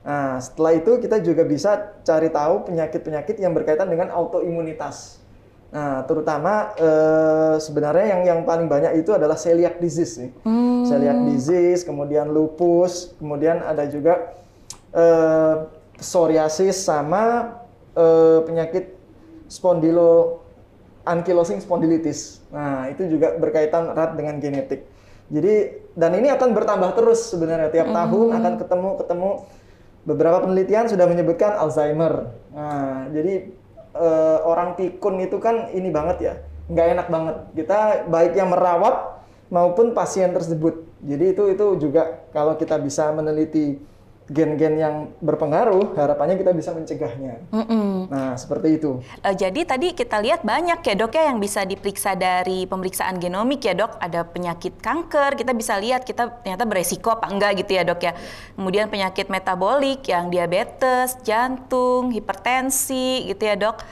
Nah, 0.08 0.40
setelah 0.40 0.72
itu 0.78 0.92
kita 1.04 1.20
juga 1.20 1.44
bisa 1.44 2.00
cari 2.08 2.32
tahu 2.32 2.64
penyakit-penyakit 2.72 3.36
yang 3.44 3.52
berkaitan 3.52 3.92
dengan 3.92 4.08
autoimunitas. 4.14 5.20
Nah, 5.68 6.08
terutama 6.08 6.72
eh, 6.80 7.56
sebenarnya 7.60 8.16
yang 8.16 8.22
yang 8.24 8.40
paling 8.48 8.72
banyak 8.72 9.04
itu 9.04 9.12
adalah 9.12 9.36
celiac 9.36 9.84
disease 9.84 10.16
nih. 10.16 10.32
Hmm. 10.48 10.88
Celiac 10.88 11.20
disease, 11.28 11.84
kemudian 11.84 12.32
lupus, 12.32 13.12
kemudian 13.20 13.60
ada 13.60 13.84
juga 13.92 14.32
eh, 14.96 15.56
psoriasis 16.00 16.88
sama 16.88 17.58
eh, 17.92 18.40
penyakit 18.48 18.97
spondilo 19.48 20.44
ankylosing 21.08 21.64
spondylitis. 21.64 22.44
Nah, 22.52 22.92
itu 22.92 23.08
juga 23.08 23.36
berkaitan 23.40 23.96
erat 23.96 24.20
dengan 24.20 24.44
genetik. 24.44 24.84
Jadi 25.28 25.84
dan 25.96 26.16
ini 26.16 26.32
akan 26.32 26.56
bertambah 26.56 26.96
terus 26.96 27.32
sebenarnya 27.32 27.68
tiap 27.72 27.92
mm. 27.92 27.96
tahun 27.96 28.28
akan 28.40 28.54
ketemu 28.64 28.90
ketemu 29.04 29.30
beberapa 30.08 30.38
penelitian 30.48 30.88
sudah 30.88 31.04
menyebutkan 31.04 31.60
Alzheimer. 31.60 32.32
Nah, 32.56 33.12
jadi 33.12 33.52
uh, 33.92 34.40
orang 34.48 34.80
pikun 34.80 35.20
itu 35.20 35.36
kan 35.44 35.68
ini 35.76 35.92
banget 35.92 36.18
ya, 36.24 36.34
nggak 36.72 36.88
enak 36.96 37.08
banget. 37.12 37.36
Kita 37.60 37.80
baik 38.08 38.40
yang 38.40 38.56
merawat 38.56 39.20
maupun 39.52 39.92
pasien 39.92 40.32
tersebut. 40.32 40.88
Jadi 41.04 41.36
itu 41.36 41.44
itu 41.52 41.66
juga 41.76 42.24
kalau 42.32 42.56
kita 42.56 42.80
bisa 42.80 43.12
meneliti 43.12 43.84
gen-gen 44.32 44.76
yang 44.80 44.96
berpengaruh, 45.20 45.96
harapannya 45.96 46.40
kita 46.40 46.52
bisa 46.56 46.72
mencegahnya. 46.72 47.44
Mm 47.52 47.66
-mm. 47.68 47.97
Nah, 48.08 48.40
seperti 48.40 48.80
itu. 48.80 49.04
Uh, 49.20 49.36
jadi 49.36 49.68
tadi 49.68 49.92
kita 49.92 50.24
lihat 50.24 50.48
banyak 50.48 50.80
ya 50.80 50.96
dok 50.96 51.12
ya 51.12 51.32
yang 51.32 51.44
bisa 51.44 51.68
diperiksa 51.68 52.16
dari 52.16 52.64
pemeriksaan 52.64 53.20
genomik 53.20 53.68
ya 53.68 53.76
dok. 53.76 54.00
Ada 54.00 54.24
penyakit 54.24 54.80
kanker, 54.80 55.36
kita 55.36 55.52
bisa 55.52 55.76
lihat 55.76 56.08
kita 56.08 56.40
ternyata 56.44 56.64
beresiko 56.64 57.12
apa 57.12 57.28
enggak 57.28 57.64
gitu 57.64 57.76
ya 57.76 57.84
dok 57.84 58.00
ya. 58.00 58.16
Kemudian 58.56 58.88
penyakit 58.88 59.28
metabolik 59.28 60.08
yang 60.08 60.32
diabetes, 60.32 61.20
jantung, 61.28 62.16
hipertensi 62.16 63.28
gitu 63.28 63.44
ya 63.44 63.60
dok. 63.60 63.84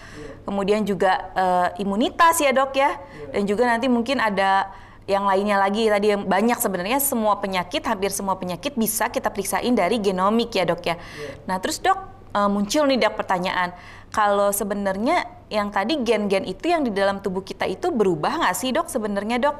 Kemudian 0.47 0.87
juga 0.87 1.33
uh, 1.35 1.67
imunitas 1.75 2.39
ya 2.39 2.55
dok 2.55 2.71
ya. 2.71 2.95
Dan 3.35 3.43
juga 3.43 3.67
nanti 3.67 3.91
mungkin 3.91 4.23
ada 4.23 4.71
yang 5.05 5.29
lainnya 5.29 5.61
lagi 5.61 5.85
tadi 5.85 6.17
yang 6.17 6.25
banyak 6.25 6.57
sebenarnya 6.57 6.97
semua 6.97 7.37
penyakit 7.37 7.85
hampir 7.85 8.09
semua 8.09 8.41
penyakit 8.41 8.73
bisa 8.73 9.05
kita 9.13 9.29
periksain 9.29 9.69
dari 9.77 10.01
genomik 10.01 10.49
ya 10.55 10.65
dok 10.65 10.81
ya. 10.81 10.97
Yeah. 10.97 11.45
Nah 11.45 11.57
terus 11.61 11.77
dok 11.77 12.15
uh, 12.33 12.49
muncul 12.49 12.89
nih 12.89 12.97
dok 12.97 13.13
pertanyaan 13.13 13.71
kalau 14.15 14.55
sebenarnya 14.55 15.27
yang 15.51 15.75
tadi 15.75 15.99
gen-gen 15.99 16.47
itu 16.47 16.71
yang 16.71 16.87
di 16.87 16.91
dalam 16.95 17.19
tubuh 17.19 17.43
kita 17.43 17.67
itu 17.67 17.91
berubah 17.91 18.39
nggak 18.39 18.55
sih 18.55 18.71
dok 18.71 18.87
sebenarnya 18.87 19.43
dok? 19.43 19.55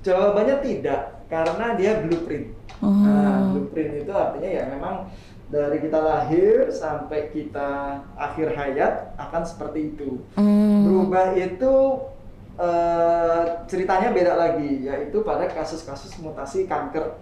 Jawabannya 0.00 0.64
tidak 0.64 1.28
karena 1.28 1.76
dia 1.76 2.00
blueprint. 2.00 2.56
Hmm. 2.80 3.04
Nah 3.04 3.52
blueprint 3.52 4.00
itu 4.00 4.12
artinya 4.16 4.48
ya 4.48 4.64
memang 4.72 5.12
dari 5.52 5.76
kita 5.76 5.98
lahir 6.00 6.72
sampai 6.72 7.28
kita 7.28 8.00
akhir 8.16 8.56
hayat 8.56 9.12
akan 9.20 9.42
seperti 9.44 9.92
itu. 9.92 10.24
Hmm. 10.40 10.88
Berubah 10.88 11.36
itu 11.36 12.00
uh, 12.56 13.44
ceritanya 13.68 14.08
beda 14.08 14.40
lagi, 14.40 14.88
yaitu 14.88 15.20
pada 15.20 15.44
kasus-kasus 15.52 16.16
mutasi 16.24 16.64
kanker. 16.64 17.20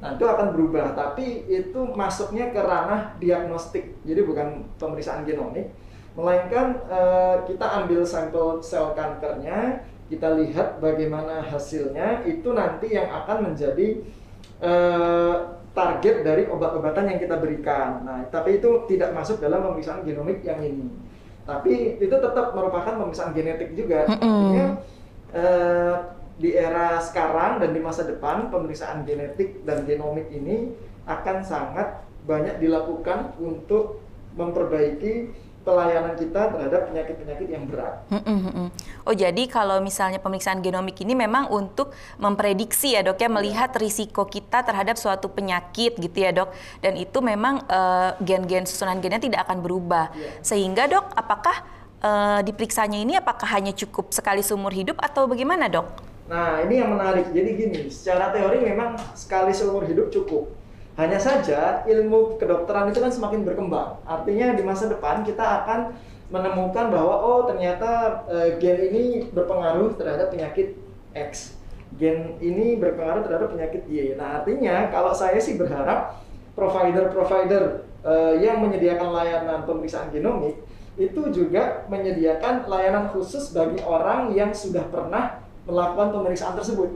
Nah, 0.00 0.16
itu 0.16 0.24
akan 0.24 0.56
berubah, 0.56 0.96
tapi 0.96 1.44
itu 1.44 1.80
masuknya 1.92 2.48
ke 2.48 2.56
ranah 2.56 3.20
diagnostik, 3.20 4.00
jadi 4.00 4.24
bukan 4.24 4.64
pemeriksaan 4.80 5.28
genomik, 5.28 5.76
melainkan 6.18 6.80
uh, 6.90 7.46
kita 7.46 7.66
ambil 7.82 8.02
sampel 8.02 8.58
sel 8.60 8.92
kankernya, 8.98 9.86
kita 10.10 10.34
lihat 10.38 10.82
bagaimana 10.82 11.42
hasilnya, 11.42 12.26
itu 12.26 12.50
nanti 12.50 12.94
yang 12.94 13.06
akan 13.10 13.52
menjadi 13.52 14.02
uh, 14.58 15.60
target 15.70 16.26
dari 16.26 16.50
obat-obatan 16.50 17.14
yang 17.14 17.18
kita 17.22 17.38
berikan. 17.38 18.02
Nah, 18.02 18.26
tapi 18.26 18.58
itu 18.58 18.90
tidak 18.90 19.14
masuk 19.14 19.38
dalam 19.38 19.62
pemeriksaan 19.62 20.02
genomik 20.02 20.42
yang 20.42 20.58
ini 20.58 21.10
tapi 21.50 21.98
itu 21.98 22.14
tetap 22.14 22.54
merupakan 22.54 22.94
pemeriksaan 22.94 23.34
genetik 23.34 23.74
juga. 23.74 24.06
Mm 24.06 24.14
-hmm. 24.14 24.22
Artinya 24.22 24.66
uh, 25.34 25.94
di 26.40 26.50
era 26.56 27.02
sekarang 27.02 27.60
dan 27.60 27.74
di 27.74 27.80
masa 27.82 28.06
depan 28.06 28.48
pemeriksaan 28.48 29.02
genetik 29.04 29.66
dan 29.66 29.84
genomik 29.84 30.30
ini 30.30 30.72
akan 31.04 31.42
sangat 31.42 32.06
banyak 32.24 32.62
dilakukan 32.62 33.34
untuk 33.42 33.98
memperbaiki 34.38 35.34
pelayanan 35.60 36.16
kita 36.16 36.56
terhadap 36.56 36.88
penyakit-penyakit 36.88 37.48
yang 37.52 37.64
berat. 37.68 38.00
Oh 39.04 39.12
jadi 39.12 39.44
kalau 39.44 39.84
misalnya 39.84 40.16
pemeriksaan 40.16 40.64
genomik 40.64 40.96
ini 41.04 41.12
memang 41.12 41.52
untuk 41.52 41.92
memprediksi 42.16 42.96
ya 42.96 43.04
dok 43.04 43.20
ya 43.20 43.28
melihat 43.28 43.68
risiko 43.76 44.24
kita 44.24 44.64
terhadap 44.64 44.96
suatu 44.96 45.28
penyakit 45.28 46.00
gitu 46.00 46.16
ya 46.16 46.32
dok 46.32 46.52
dan 46.80 46.96
itu 46.96 47.18
memang 47.20 47.60
uh, 47.68 48.16
gen-gen 48.24 48.64
susunan 48.64 49.00
gennya 49.04 49.20
tidak 49.20 49.44
akan 49.48 49.60
berubah 49.60 50.12
yeah. 50.16 50.40
sehingga 50.40 50.88
dok 50.88 51.12
apakah 51.12 51.56
uh, 52.00 52.40
diperiksanya 52.40 52.96
ini 52.96 53.16
apakah 53.20 53.48
hanya 53.52 53.76
cukup 53.76 54.16
sekali 54.16 54.40
seumur 54.40 54.72
hidup 54.72 54.96
atau 54.96 55.28
bagaimana 55.28 55.68
dok? 55.68 55.86
Nah 56.30 56.62
ini 56.64 56.80
yang 56.80 56.94
menarik 56.96 57.28
jadi 57.36 57.50
gini 57.58 57.80
secara 57.92 58.32
teori 58.32 58.64
memang 58.64 58.96
sekali 59.12 59.52
seumur 59.52 59.84
hidup 59.84 60.08
cukup 60.08 60.59
hanya 60.98 61.18
saja 61.22 61.86
ilmu 61.86 62.36
kedokteran 62.36 62.90
itu 62.90 62.98
kan 62.98 63.12
semakin 63.12 63.46
berkembang. 63.46 64.02
Artinya 64.02 64.58
di 64.58 64.62
masa 64.66 64.90
depan 64.90 65.22
kita 65.22 65.62
akan 65.62 65.94
menemukan 66.30 66.90
bahwa 66.90 67.14
oh 67.22 67.40
ternyata 67.46 68.22
e, 68.26 68.58
gen 68.58 68.78
ini 68.90 69.02
berpengaruh 69.30 69.94
terhadap 69.94 70.34
penyakit 70.34 70.78
X. 71.14 71.58
Gen 71.98 72.38
ini 72.42 72.78
berpengaruh 72.78 73.22
terhadap 73.26 73.50
penyakit 73.54 73.86
Y. 73.86 74.14
Nah, 74.14 74.42
artinya 74.42 74.90
kalau 74.90 75.10
saya 75.10 75.38
sih 75.38 75.58
berharap 75.58 76.22
provider-provider 76.54 77.86
e, 78.02 78.14
yang 78.42 78.62
menyediakan 78.62 79.10
layanan 79.14 79.62
pemeriksaan 79.66 80.10
genomik 80.10 80.58
itu 80.98 81.22
juga 81.32 81.86
menyediakan 81.86 82.66
layanan 82.66 83.08
khusus 83.14 83.54
bagi 83.54 83.78
orang 83.86 84.34
yang 84.34 84.50
sudah 84.50 84.84
pernah 84.90 85.38
melakukan 85.64 86.12
pemeriksaan 86.12 86.58
tersebut. 86.58 86.92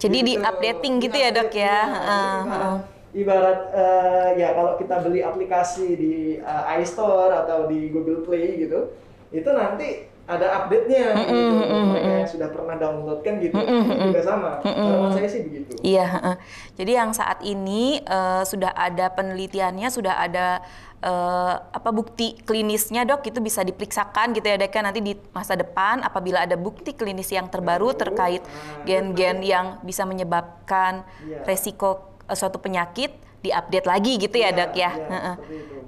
Jadi 0.00 0.18
di 0.26 0.34
updating 0.40 0.98
gitu 0.98 1.16
ya, 1.16 1.30
Dok 1.30 1.52
ya. 1.54 1.78
Uh, 2.02 2.42
uh 2.50 2.93
ibarat 3.14 3.70
uh, 3.70 4.28
ya 4.34 4.52
kalau 4.52 4.74
kita 4.74 5.00
beli 5.06 5.22
aplikasi 5.22 5.86
di 5.94 6.14
uh, 6.42 6.74
iStore 6.82 7.30
atau 7.30 7.70
di 7.70 7.88
Google 7.94 8.26
Play 8.26 8.66
gitu, 8.66 8.90
itu 9.30 9.48
nanti 9.54 10.10
ada 10.24 10.64
update-nya 10.64 11.04
mm 11.14 11.20
-hmm. 11.20 11.30
gitu. 11.30 11.76
Mereka 11.94 12.10
yang 12.10 12.30
sudah 12.30 12.48
pernah 12.50 12.76
download 12.80 13.20
kan 13.22 13.38
gitu. 13.38 13.54
Mm 13.54 13.66
-hmm. 13.70 13.98
juga 14.10 14.22
sama. 14.24 14.52
Mm 14.66 14.74
-hmm. 14.74 15.12
saya 15.14 15.28
sih 15.28 15.42
begitu. 15.46 15.72
Iya, 15.84 16.08
uh. 16.10 16.36
Jadi 16.74 16.92
yang 16.96 17.10
saat 17.14 17.38
ini 17.46 18.02
uh, 18.08 18.42
sudah 18.42 18.72
ada 18.74 19.12
penelitiannya, 19.12 19.88
sudah 19.92 20.18
ada 20.18 20.64
uh, 21.04 21.54
apa 21.60 21.90
bukti 21.92 22.40
klinisnya 22.42 23.04
dok 23.04 23.28
itu 23.28 23.38
bisa 23.44 23.60
diperiksakan 23.60 24.32
gitu 24.32 24.48
ya 24.48 24.56
dek 24.56 24.74
nanti 24.80 25.04
di 25.04 25.12
masa 25.36 25.54
depan 25.54 26.00
apabila 26.00 26.42
ada 26.42 26.56
bukti 26.56 26.96
klinis 26.96 27.28
yang 27.30 27.46
terbaru 27.52 27.92
terkait 27.92 28.40
ah, 28.40 28.82
gen-gen 28.88 29.44
yang 29.44 29.78
bisa 29.84 30.08
menyebabkan 30.08 31.04
yeah. 31.28 31.44
resiko 31.44 32.13
suatu 32.32 32.56
penyakit 32.56 33.12
diupdate 33.44 33.84
lagi 33.84 34.16
gitu 34.16 34.40
ya, 34.40 34.48
ya 34.48 34.56
dok 34.56 34.72
ya. 34.72 34.90
ya 34.96 35.32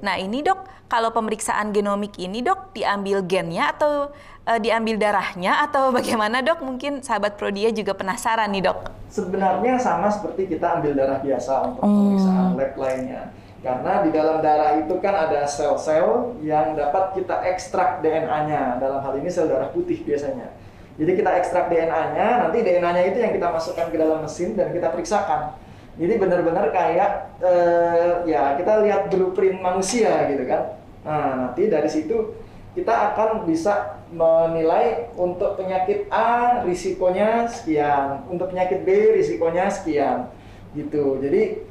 nah 0.04 0.20
ini 0.20 0.44
dok, 0.44 0.68
kalau 0.92 1.08
pemeriksaan 1.08 1.72
genomik 1.72 2.20
ini 2.20 2.44
dok 2.44 2.76
diambil 2.76 3.24
gennya 3.24 3.72
atau 3.72 4.12
uh, 4.46 4.58
diambil 4.62 4.96
darahnya 4.96 5.66
atau 5.66 5.90
bagaimana 5.96 6.40
dok? 6.40 6.62
Mungkin 6.62 7.02
sahabat 7.02 7.34
Prodia 7.36 7.74
juga 7.74 7.92
penasaran 7.92 8.48
nih 8.54 8.70
dok. 8.70 8.92
Sebenarnya 9.10 9.80
sama 9.82 10.06
seperti 10.08 10.56
kita 10.56 10.80
ambil 10.80 10.94
darah 10.94 11.18
biasa 11.20 11.52
untuk 11.66 11.82
hmm. 11.82 11.92
pemeriksaan 11.92 12.46
lab 12.54 12.72
lainnya. 12.78 13.22
Karena 13.66 13.92
di 14.06 14.10
dalam 14.14 14.38
darah 14.38 14.78
itu 14.78 14.94
kan 15.02 15.14
ada 15.26 15.42
sel-sel 15.42 16.38
yang 16.44 16.78
dapat 16.78 17.18
kita 17.18 17.42
ekstrak 17.50 17.98
DNA-nya. 17.98 18.78
Dalam 18.78 19.02
hal 19.02 19.18
ini 19.18 19.26
sel 19.26 19.50
darah 19.50 19.74
putih 19.74 20.06
biasanya. 20.06 20.54
Jadi 20.96 21.12
kita 21.12 21.30
ekstrak 21.42 21.66
DNA-nya, 21.68 22.46
nanti 22.46 22.62
DNA-nya 22.62 23.04
itu 23.10 23.18
yang 23.20 23.34
kita 23.34 23.52
masukkan 23.52 23.90
ke 23.90 23.96
dalam 23.98 24.22
mesin 24.22 24.54
dan 24.54 24.70
kita 24.70 24.94
periksakan. 24.94 25.65
Jadi 25.96 26.14
benar-benar 26.20 26.68
kayak 26.72 27.40
eh, 27.40 28.12
ya 28.28 28.56
kita 28.60 28.84
lihat 28.84 29.08
blueprint 29.08 29.58
manusia 29.64 30.28
gitu 30.28 30.44
kan. 30.44 30.76
Nah, 31.06 31.32
nanti 31.48 31.72
dari 31.72 31.88
situ 31.88 32.36
kita 32.76 32.92
akan 33.12 33.48
bisa 33.48 34.04
menilai 34.12 35.08
untuk 35.16 35.56
penyakit 35.56 36.12
A 36.12 36.60
risikonya 36.62 37.48
sekian, 37.48 38.28
untuk 38.28 38.52
penyakit 38.52 38.84
B 38.84 39.16
risikonya 39.16 39.72
sekian. 39.72 40.28
Gitu. 40.76 41.16
Jadi 41.24 41.64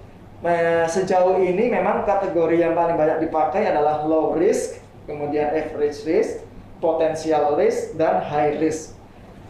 Nah, 0.46 0.86
sejauh 0.86 1.42
ini 1.42 1.74
memang 1.74 2.06
kategori 2.06 2.62
yang 2.62 2.78
paling 2.78 2.94
banyak 2.94 3.26
dipakai 3.26 3.66
adalah 3.66 4.06
low 4.06 4.38
risk, 4.38 4.78
kemudian 5.10 5.50
average 5.50 6.06
risk, 6.06 6.46
potential 6.78 7.58
risk, 7.58 7.98
dan 7.98 8.22
high 8.22 8.54
risk. 8.62 8.94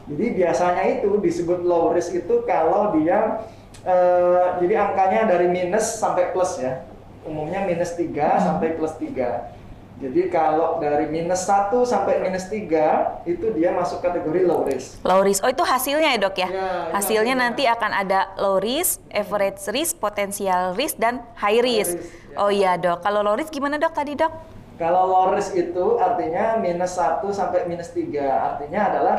Jadi 0.08 0.40
biasanya 0.40 0.84
itu 0.96 1.20
disebut 1.20 1.66
low 1.68 1.92
risk 1.92 2.14
itu 2.14 2.46
kalau 2.48 2.96
dia 2.96 3.44
eh, 3.86 4.46
jadi 4.60 4.74
angkanya 4.90 5.30
dari 5.30 5.48
minus 5.48 6.02
sampai 6.02 6.34
plus 6.34 6.58
ya. 6.58 6.84
Umumnya 7.26 7.66
minus 7.66 7.98
3 7.98 8.42
sampai 8.42 8.78
plus 8.78 8.94
3. 8.98 9.56
Jadi 9.96 10.28
kalau 10.28 10.76
dari 10.84 11.08
minus 11.08 11.48
1 11.48 11.72
sampai 11.88 12.20
minus 12.20 12.52
3 12.52 13.24
itu 13.24 13.46
dia 13.56 13.72
masuk 13.72 14.04
kategori 14.04 14.44
low 14.44 14.68
risk. 14.68 15.00
Low 15.08 15.24
risk. 15.24 15.40
Oh 15.40 15.50
itu 15.50 15.64
hasilnya 15.64 16.12
ya 16.14 16.20
dok 16.20 16.36
ya? 16.36 16.50
Ya, 16.52 16.52
itu 16.52 16.94
hasilnya 17.00 17.32
hasilnya. 17.32 17.36
nanti 17.40 17.64
akan 17.64 17.92
ada 17.96 18.20
low 18.36 18.60
risk, 18.60 19.00
average 19.08 19.64
risk, 19.72 19.96
potential 20.04 20.76
risk, 20.76 21.00
dan 21.00 21.24
high 21.40 21.64
risk. 21.64 21.96
risk, 21.96 22.12
ya. 22.36 22.44
Oh 22.44 22.52
iya 22.52 22.76
dok. 22.76 23.08
Kalau 23.08 23.24
low 23.24 23.40
risk 23.40 23.56
gimana 23.56 23.80
dok 23.80 23.96
tadi 23.96 24.20
dok? 24.20 24.36
Kalau 24.76 25.08
low 25.08 25.32
risk 25.32 25.56
itu 25.56 25.96
artinya 25.96 26.60
minus 26.60 27.00
1 27.00 27.24
sampai 27.32 27.64
minus 27.64 27.96
3. 27.96 28.20
Artinya 28.20 28.92
adalah 28.92 29.18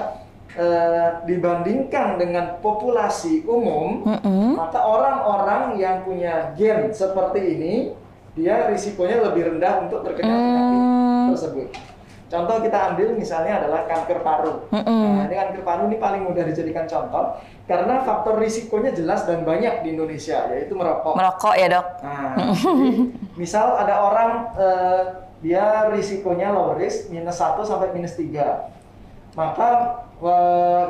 eh, 0.53 1.09
dibandingkan 1.27 2.17
dengan 2.17 2.61
populasi 2.61 3.43
umum, 3.45 4.07
Mm-mm. 4.07 4.55
maka 4.55 4.79
orang-orang 4.79 5.75
yang 5.77 6.07
punya 6.07 6.55
gen 6.55 6.89
seperti 6.91 7.59
ini, 7.59 7.75
dia 8.33 8.69
risikonya 8.69 9.25
lebih 9.25 9.51
rendah 9.51 9.89
untuk 9.89 10.05
terkena 10.05 10.31
penyakit 10.33 10.81
Hmm. 10.81 11.29
tersebut. 11.33 11.69
Contoh 12.27 12.59
kita 12.59 12.91
ambil 12.91 13.15
misalnya 13.15 13.63
adalah 13.63 13.87
kanker 13.87 14.19
paru. 14.19 14.67
Mm-mm. 14.75 15.03
Nah, 15.15 15.31
ini 15.31 15.35
kanker 15.35 15.63
paru 15.63 15.87
ini 15.87 15.95
paling 15.97 16.27
mudah 16.27 16.43
dijadikan 16.43 16.83
contoh 16.85 17.39
karena 17.71 18.03
faktor 18.03 18.43
risikonya 18.43 18.91
jelas 18.91 19.23
dan 19.25 19.47
banyak 19.47 19.87
di 19.87 19.95
Indonesia 19.95 20.51
yaitu 20.51 20.75
merokok. 20.75 21.15
Merokok 21.15 21.55
ya 21.55 21.67
dok? 21.71 21.87
Nah, 22.03 22.35
jadi, 22.51 22.91
misal 23.41 23.79
ada 23.79 23.95
orang 24.03 24.31
eh, 24.59 25.03
dia 25.39 25.87
risikonya 25.89 26.51
low 26.51 26.75
risk 26.75 27.15
minus 27.15 27.39
1 27.39 27.63
sampai 27.63 27.95
minus 27.95 28.19
3. 28.19 28.75
Maka 29.39 29.69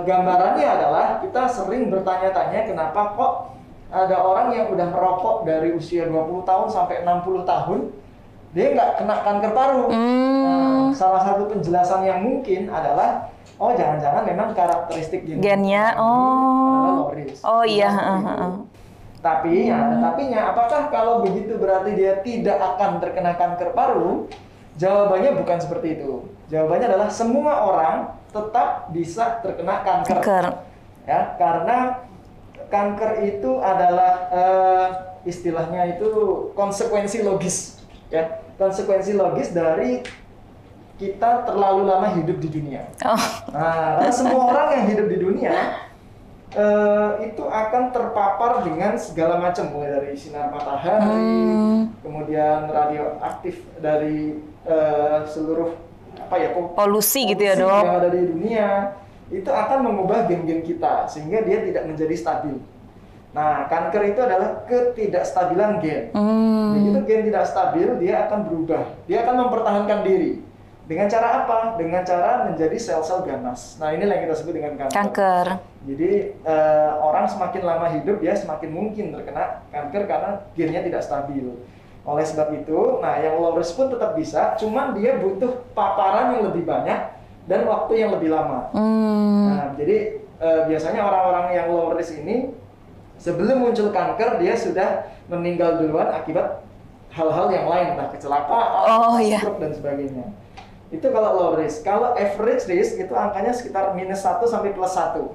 gambarannya 0.07 0.67
adalah 0.67 1.07
kita 1.19 1.51
sering 1.51 1.91
bertanya-tanya 1.91 2.71
kenapa 2.71 3.01
kok 3.19 3.33
ada 3.91 4.17
orang 4.19 4.55
yang 4.55 4.67
udah 4.71 4.87
merokok 4.91 5.47
dari 5.47 5.75
usia 5.75 6.07
20 6.07 6.47
tahun 6.47 6.67
sampai 6.71 7.03
60 7.03 7.43
tahun 7.47 7.81
dia 8.57 8.73
nggak 8.73 8.91
kena 9.03 9.17
kanker 9.21 9.53
paru. 9.53 9.85
Nah, 9.93 10.89
salah 10.97 11.21
satu 11.21 11.45
penjelasan 11.51 12.09
yang 12.09 12.25
mungkin 12.25 12.73
adalah 12.73 13.29
oh 13.61 13.69
jangan-jangan 13.77 14.25
memang 14.25 14.57
karakteristik 14.57 15.29
gen- 15.29 15.45
Gennya, 15.45 15.93
oh. 16.01 17.13
Oh, 17.45 17.65
iya, 17.69 17.93
itu. 17.93 18.01
heeh. 18.01 18.53
Tapi 19.21 19.69
ya, 19.69 19.93
tetapinya 19.93 20.41
apakah 20.55 20.89
kalau 20.89 21.21
begitu 21.21 21.59
berarti 21.61 21.99
dia 21.99 22.23
tidak 22.25 22.57
akan 22.57 23.03
terkena 23.03 23.37
kanker 23.37 23.77
paru? 23.77 24.25
Jawabannya 24.81 25.37
bukan 25.37 25.59
seperti 25.61 26.01
itu. 26.01 26.25
Jawabannya 26.49 26.87
adalah 26.97 27.09
semua 27.13 27.61
orang 27.61 27.97
tetap 28.37 28.93
bisa 28.93 29.41
terkena 29.41 29.81
kanker. 29.81 30.21
Kanker. 30.21 30.45
Ya, 31.09 31.33
karena 31.41 32.05
kanker 32.69 33.25
itu 33.25 33.57
adalah 33.65 34.29
eh, 34.29 34.87
istilahnya 35.25 35.97
itu 35.97 36.11
konsekuensi 36.53 37.25
logis, 37.25 37.81
ya. 38.13 38.45
Konsekuensi 38.57 39.17
logis 39.17 39.53
dari 39.53 40.05
kita 40.97 41.45
terlalu 41.45 41.85
lama 41.85 42.09
hidup 42.17 42.41
di 42.41 42.49
dunia. 42.49 42.89
Oh. 43.05 43.21
Nah, 43.53 44.01
karena 44.01 44.13
semua 44.13 44.43
orang 44.53 44.69
yang 44.81 44.85
hidup 44.97 45.07
di 45.13 45.19
dunia 45.21 45.57
eh, 46.57 47.11
itu 47.29 47.45
akan 47.45 47.93
terpapar 47.93 48.65
dengan 48.65 48.97
segala 48.97 49.37
macam 49.37 49.69
mulai 49.77 49.93
dari 49.93 50.17
sinar 50.17 50.49
matahari, 50.49 51.05
Hmm. 51.05 51.93
kemudian 52.01 52.65
radioaktif 52.67 53.61
dari 53.77 54.41
eh, 54.65 55.21
seluruh 55.29 55.77
apa 56.17 56.35
ya 56.41 56.49
po- 56.57 56.73
Polusi 56.73 57.29
gitu 57.29 57.43
ya 57.43 57.55
polusi 57.55 57.65
dok? 57.69 57.83
yang 57.85 57.97
ada 58.01 58.11
di 58.11 58.23
dunia 58.25 58.69
itu 59.27 59.51
akan 59.51 59.79
mengubah 59.83 60.31
gen-gen 60.31 60.63
kita 60.63 61.05
sehingga 61.11 61.43
dia 61.43 61.59
tidak 61.67 61.85
menjadi 61.91 62.15
stabil. 62.15 62.57
Nah, 63.35 63.69
kanker 63.69 64.17
itu 64.17 64.21
adalah 64.23 64.65
ketidakstabilan 64.65 65.83
gen. 65.85 66.09
Hmm. 66.17 66.73
Begitu 66.73 66.99
gen 67.05 67.23
tidak 67.29 67.45
stabil, 67.45 67.89
dia 68.01 68.25
akan 68.25 68.49
berubah. 68.49 68.83
Dia 69.05 69.27
akan 69.27 69.35
mempertahankan 69.45 70.01
diri. 70.07 70.41
Dengan 70.87 71.11
cara 71.11 71.43
apa? 71.43 71.75
Dengan 71.75 72.07
cara 72.07 72.47
menjadi 72.47 72.79
sel-sel 72.79 73.27
ganas. 73.27 73.75
Nah, 73.77 73.91
inilah 73.91 74.15
yang 74.17 74.25
kita 74.31 74.37
sebut 74.39 74.55
dengan 74.55 74.79
kanker. 74.79 74.95
Kanker. 74.95 75.47
Jadi 75.85 76.11
eh, 76.33 76.91
orang 76.97 77.27
semakin 77.27 77.63
lama 77.67 77.87
hidup 77.91 78.23
dia 78.23 78.33
semakin 78.39 78.71
mungkin 78.71 79.11
terkena 79.11 79.67
kanker 79.69 80.03
karena 80.07 80.31
gennya 80.55 80.81
tidak 80.87 81.03
stabil. 81.03 81.59
Oleh 82.07 82.23
sebab 82.23 82.55
itu, 82.55 83.03
nah 83.03 83.19
yang 83.19 83.43
low 83.43 83.59
risk 83.59 83.75
pun 83.75 83.91
tetap 83.91 84.15
bisa, 84.15 84.55
cuman 84.55 84.95
dia 84.95 85.19
butuh 85.19 85.67
paparan 85.75 86.39
yang 86.39 86.55
lebih 86.55 86.63
banyak 86.63 87.19
dan 87.51 87.67
waktu 87.67 87.99
yang 87.99 88.15
lebih 88.15 88.31
lama. 88.31 88.71
Hmm. 88.71 89.51
Nah, 89.51 89.67
jadi 89.75 90.23
eh, 90.23 90.61
biasanya 90.71 91.03
orang-orang 91.03 91.47
yang 91.59 91.67
low 91.75 91.91
risk 91.99 92.15
ini 92.23 92.55
sebelum 93.19 93.59
muncul 93.59 93.91
kanker 93.91 94.39
dia 94.39 94.55
sudah 94.55 95.11
meninggal 95.27 95.83
duluan 95.83 96.07
akibat 96.15 96.63
hal-hal 97.11 97.51
yang 97.51 97.67
lain, 97.67 97.87
entah 97.99 98.09
kecelakaan, 98.15 98.87
Oh, 98.87 99.19
iya. 99.19 99.43
stroke 99.43 99.59
dan 99.59 99.75
sebagainya. 99.75 100.31
Itu 100.95 101.11
kalau 101.11 101.31
low 101.35 101.53
risk. 101.59 101.83
Kalau 101.83 102.15
average 102.15 102.71
risk 102.71 103.03
itu 103.03 103.11
angkanya 103.11 103.51
sekitar 103.51 103.99
minus 103.99 104.23
1 104.23 104.47
sampai 104.47 104.71
plus 104.71 104.95
1. 104.95 105.27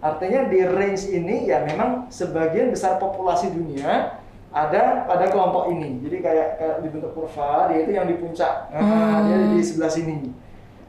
Artinya 0.00 0.48
di 0.48 0.64
range 0.64 1.04
ini 1.12 1.44
ya 1.48 1.60
memang 1.64 2.08
sebagian 2.08 2.72
besar 2.72 2.96
populasi 2.96 3.52
dunia 3.52 4.23
ada 4.54 5.02
pada 5.10 5.26
kelompok 5.26 5.74
ini. 5.74 5.98
Jadi 6.06 6.22
kayak, 6.22 6.48
kayak 6.62 6.76
dibentuk 6.86 7.10
kurva, 7.10 7.66
dia 7.66 7.82
itu 7.82 7.90
yang 7.90 8.06
di 8.06 8.14
puncak. 8.22 8.70
Nah, 8.70 9.26
dia 9.26 9.50
di 9.50 9.58
sebelah 9.58 9.90
sini. 9.90 10.30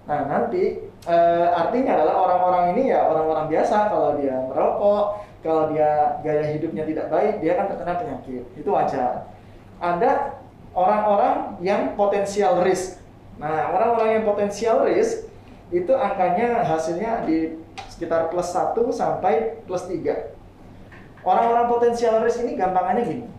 Nah, 0.06 0.22
nanti 0.30 0.86
eh, 0.86 1.48
artinya 1.50 1.98
adalah 1.98 2.16
orang-orang 2.30 2.64
ini 2.78 2.94
ya 2.94 3.10
orang-orang 3.10 3.50
biasa 3.50 3.90
kalau 3.90 4.22
dia 4.22 4.38
merokok, 4.46 5.06
kalau 5.42 5.74
dia 5.74 6.22
gaya 6.22 6.46
hidupnya 6.54 6.86
tidak 6.86 7.10
baik, 7.10 7.42
dia 7.42 7.58
akan 7.58 7.66
terkena 7.74 7.94
penyakit. 7.98 8.44
Itu 8.54 8.70
wajar. 8.70 9.34
Ada 9.82 10.38
orang-orang 10.78 11.58
yang 11.66 11.98
potensial 11.98 12.62
risk. 12.62 13.02
Nah, 13.42 13.74
orang-orang 13.74 14.22
yang 14.22 14.24
potensial 14.30 14.86
risk 14.86 15.26
itu 15.74 15.90
angkanya 15.90 16.62
hasilnya 16.62 17.26
di 17.26 17.58
sekitar 17.90 18.30
plus 18.30 18.54
1 18.54 18.78
sampai 18.94 19.58
plus 19.66 19.90
3. 19.90 21.26
Orang-orang 21.26 21.66
potensial 21.66 22.22
risk 22.22 22.46
ini 22.46 22.54
gampangannya 22.54 23.04
gini. 23.10 23.35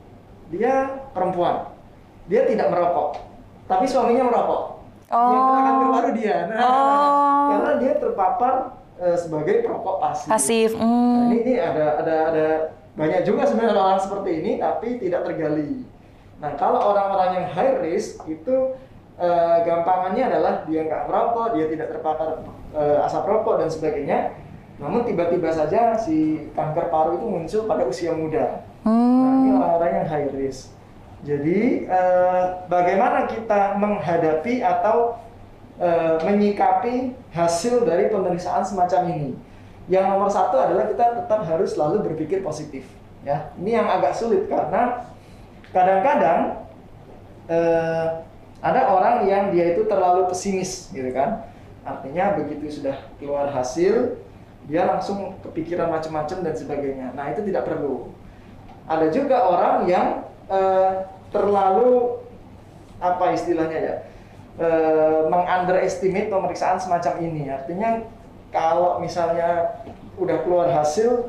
Dia 0.50 0.74
perempuan. 1.11 1.74
Dia 2.26 2.46
tidak 2.46 2.70
merokok. 2.70 3.18
Tapi 3.66 3.85
suaminya 3.87 4.30
merokok. 4.30 4.62
Yang 5.06 5.42
kena 5.42 5.61
kanker 5.62 5.88
paru 5.90 6.11
dia. 6.18 6.37
Nah, 6.50 6.59
Oh. 6.59 7.46
karena 7.54 7.72
dia 7.78 7.92
terpapar 7.98 8.54
eh, 8.96 9.14
sebagai 9.14 9.62
perokok 9.62 9.96
pasif. 10.00 10.26
Pasif. 10.26 10.70
Nah, 10.74 10.82
Hmm. 10.82 11.28
ini, 11.30 11.37
ini 11.44 11.54
ada 11.61 12.00
ada 12.00 12.16
ada 12.32 12.46
banyak 12.96 13.22
juga 13.22 13.44
sebenarnya 13.44 13.76
orang 13.76 14.00
seperti 14.00 14.30
ini 14.40 14.52
tapi 14.56 14.96
tidak 14.98 15.22
tergali. 15.22 15.85
Nah, 16.40 16.56
kalau 16.56 16.80
orang-orang 16.90 17.42
yang 17.42 17.46
high 17.52 17.76
risk 17.85 18.24
itu 18.26 18.74
eh, 19.16 19.56
gampangannya 19.64 20.28
adalah 20.28 20.54
dia 20.64 20.85
nggak 20.85 21.09
merokok, 21.09 21.56
dia 21.56 21.66
tidak 21.70 21.87
terpapar 21.92 22.28
eh, 22.74 23.04
asap 23.06 23.24
rokok 23.24 23.54
dan 23.62 23.68
sebagainya. 23.70 24.18
Namun 24.76 25.09
tiba-tiba 25.09 25.48
saja 25.48 25.96
si 25.96 26.48
kanker 26.52 26.92
paru 26.92 27.16
itu 27.16 27.24
muncul 27.24 27.61
pada 27.64 27.88
usia 27.88 28.12
muda. 28.12 28.61
Nah, 28.87 29.42
ini 29.42 29.51
Hmm. 29.51 29.59
orang-orang 29.59 29.90
yang 29.99 30.07
high 30.07 30.31
risk. 30.31 30.70
Jadi 31.27 31.90
eh, 31.90 32.44
bagaimana 32.70 33.27
kita 33.27 33.75
menghadapi 33.83 34.62
atau 34.62 35.18
eh, 35.83 36.16
menyikapi 36.22 37.18
hasil 37.35 37.83
dari 37.83 38.07
pemeriksaan 38.09 38.62
semacam 38.62 39.11
ini? 39.11 39.31
Yang 39.90 40.05
nomor 40.07 40.31
satu 40.31 40.55
adalah 40.59 40.87
kita 40.87 41.18
tetap 41.18 41.40
harus 41.46 41.75
selalu 41.75 42.07
berpikir 42.07 42.46
positif. 42.46 42.87
Ya, 43.27 43.51
ini 43.59 43.75
yang 43.75 43.90
agak 43.90 44.14
sulit 44.14 44.46
karena 44.46 45.03
kadang-kadang 45.75 46.62
eh, 47.51 48.07
ada 48.62 48.81
orang 48.87 49.27
yang 49.27 49.51
dia 49.51 49.75
itu 49.75 49.83
terlalu 49.90 50.31
pesimis, 50.31 50.94
gitu 50.94 51.11
kan? 51.11 51.42
Artinya 51.87 52.38
begitu 52.38 52.83
sudah 52.83 52.99
keluar 53.18 53.51
hasil, 53.51 54.18
dia 54.66 54.83
langsung 54.87 55.38
kepikiran 55.42 55.90
macam-macam 55.90 56.38
dan 56.42 56.55
sebagainya. 56.55 57.14
Nah 57.14 57.31
itu 57.31 57.46
tidak 57.46 57.66
perlu. 57.66 58.11
Ada 58.87 59.11
juga 59.11 59.42
orang 59.42 59.90
yang 59.90 60.22
eh, 60.46 60.92
terlalu 61.35 62.22
apa 62.96 63.37
istilahnya 63.37 63.79
ya 63.79 63.96
uh, 64.57 65.29
mengunderestimate 65.29 66.33
pemeriksaan 66.33 66.81
semacam 66.81 67.14
ini. 67.20 67.49
Artinya 67.53 68.05
kalau 68.53 68.99
misalnya 69.01 69.81
udah 70.16 70.40
keluar 70.44 70.68
hasil 70.72 71.29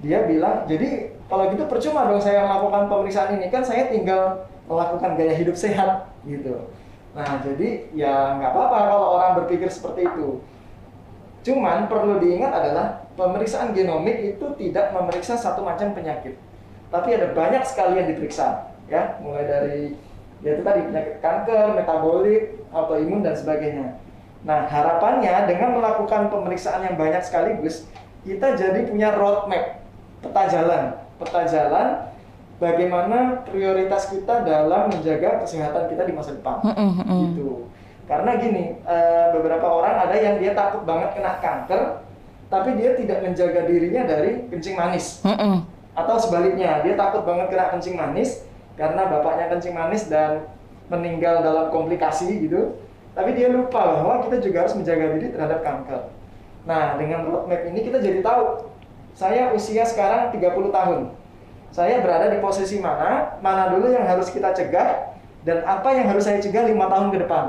dia 0.00 0.24
bilang 0.24 0.64
jadi 0.64 1.12
kalau 1.28 1.52
gitu 1.52 1.68
percuma 1.68 2.08
dong 2.08 2.22
saya 2.22 2.48
melakukan 2.48 2.88
pemeriksaan 2.88 3.36
ini. 3.36 3.52
Kan 3.52 3.60
saya 3.60 3.92
tinggal 3.92 4.48
melakukan 4.64 5.20
gaya 5.20 5.34
hidup 5.36 5.56
sehat 5.56 6.08
gitu. 6.24 6.72
Nah 7.12 7.42
jadi 7.44 7.90
ya 7.92 8.40
nggak 8.40 8.50
apa-apa 8.54 8.78
kalau 8.88 9.08
orang 9.20 9.32
berpikir 9.44 9.68
seperti 9.68 10.08
itu. 10.08 10.40
Cuman 11.40 11.88
perlu 11.88 12.20
diingat 12.20 12.52
adalah 12.52 13.08
pemeriksaan 13.16 13.72
genomik 13.72 14.36
itu 14.36 14.46
tidak 14.60 14.92
memeriksa 14.92 15.40
satu 15.40 15.64
macam 15.64 15.96
penyakit 15.96 16.36
tapi 16.90 17.14
ada 17.14 17.32
banyak 17.32 17.62
sekali 17.64 18.02
yang 18.02 18.10
diperiksa 18.10 18.70
ya 18.90 19.16
mulai 19.22 19.46
dari 19.46 19.94
ya 20.40 20.56
itu 20.56 20.62
tadi 20.64 20.80
penyakit 20.88 21.16
kanker, 21.20 21.66
metabolik, 21.76 22.42
autoimun 22.72 23.20
dan 23.20 23.36
sebagainya. 23.36 24.00
Nah, 24.40 24.64
harapannya 24.64 25.44
dengan 25.44 25.76
melakukan 25.76 26.32
pemeriksaan 26.32 26.80
yang 26.88 26.96
banyak 26.96 27.20
sekaligus, 27.20 27.84
kita 28.24 28.56
jadi 28.56 28.88
punya 28.88 29.12
roadmap, 29.12 29.84
peta 30.24 30.42
jalan, 30.48 30.96
peta 31.20 31.42
jalan 31.44 31.88
bagaimana 32.56 33.44
prioritas 33.44 34.08
kita 34.08 34.44
dalam 34.44 34.88
menjaga 34.88 35.44
kesehatan 35.44 35.92
kita 35.92 36.08
di 36.08 36.12
masa 36.16 36.32
depan. 36.32 36.64
Gitu. 37.36 37.68
Karena 38.08 38.30
gini, 38.40 38.80
eh, 38.80 39.26
beberapa 39.36 39.68
orang 39.68 40.08
ada 40.08 40.16
yang 40.16 40.40
dia 40.40 40.56
takut 40.56 40.88
banget 40.88 41.20
kena 41.20 41.36
kanker, 41.38 42.00
tapi 42.48 42.80
dia 42.80 42.96
tidak 42.96 43.22
menjaga 43.22 43.68
dirinya 43.68 44.02
dari 44.08 44.48
kencing 44.48 44.74
manis. 44.74 45.20
Atau 46.00 46.16
sebaliknya, 46.16 46.80
dia 46.80 46.96
takut 46.96 47.28
banget 47.28 47.52
kena 47.52 47.68
kencing 47.76 48.00
manis 48.00 48.44
karena 48.80 49.04
bapaknya 49.12 49.52
kencing 49.52 49.76
manis 49.76 50.08
dan 50.08 50.48
meninggal 50.88 51.44
dalam 51.44 51.68
komplikasi 51.68 52.48
gitu 52.48 52.80
tapi 53.10 53.34
dia 53.34 53.50
lupa 53.50 53.98
bahwa 53.98 54.22
kita 54.22 54.38
juga 54.38 54.66
harus 54.66 54.74
menjaga 54.78 55.18
diri 55.18 55.34
terhadap 55.34 55.60
kanker. 55.66 56.14
Nah, 56.62 56.94
dengan 56.94 57.26
roadmap 57.26 57.66
ini 57.66 57.82
kita 57.82 57.98
jadi 57.98 58.22
tahu, 58.22 58.70
saya 59.18 59.50
usia 59.50 59.82
sekarang 59.82 60.30
30 60.30 60.70
tahun. 60.70 61.00
Saya 61.74 62.02
berada 62.02 62.30
di 62.30 62.38
posisi 62.38 62.78
mana, 62.78 63.38
mana 63.42 63.70
dulu 63.74 63.90
yang 63.90 64.06
harus 64.06 64.30
kita 64.30 64.54
cegah, 64.54 65.18
dan 65.42 65.66
apa 65.66 65.90
yang 65.94 66.06
harus 66.06 66.26
saya 66.26 66.38
cegah 66.38 66.70
lima 66.70 66.86
tahun 66.86 67.10
ke 67.10 67.18
depan. 67.26 67.44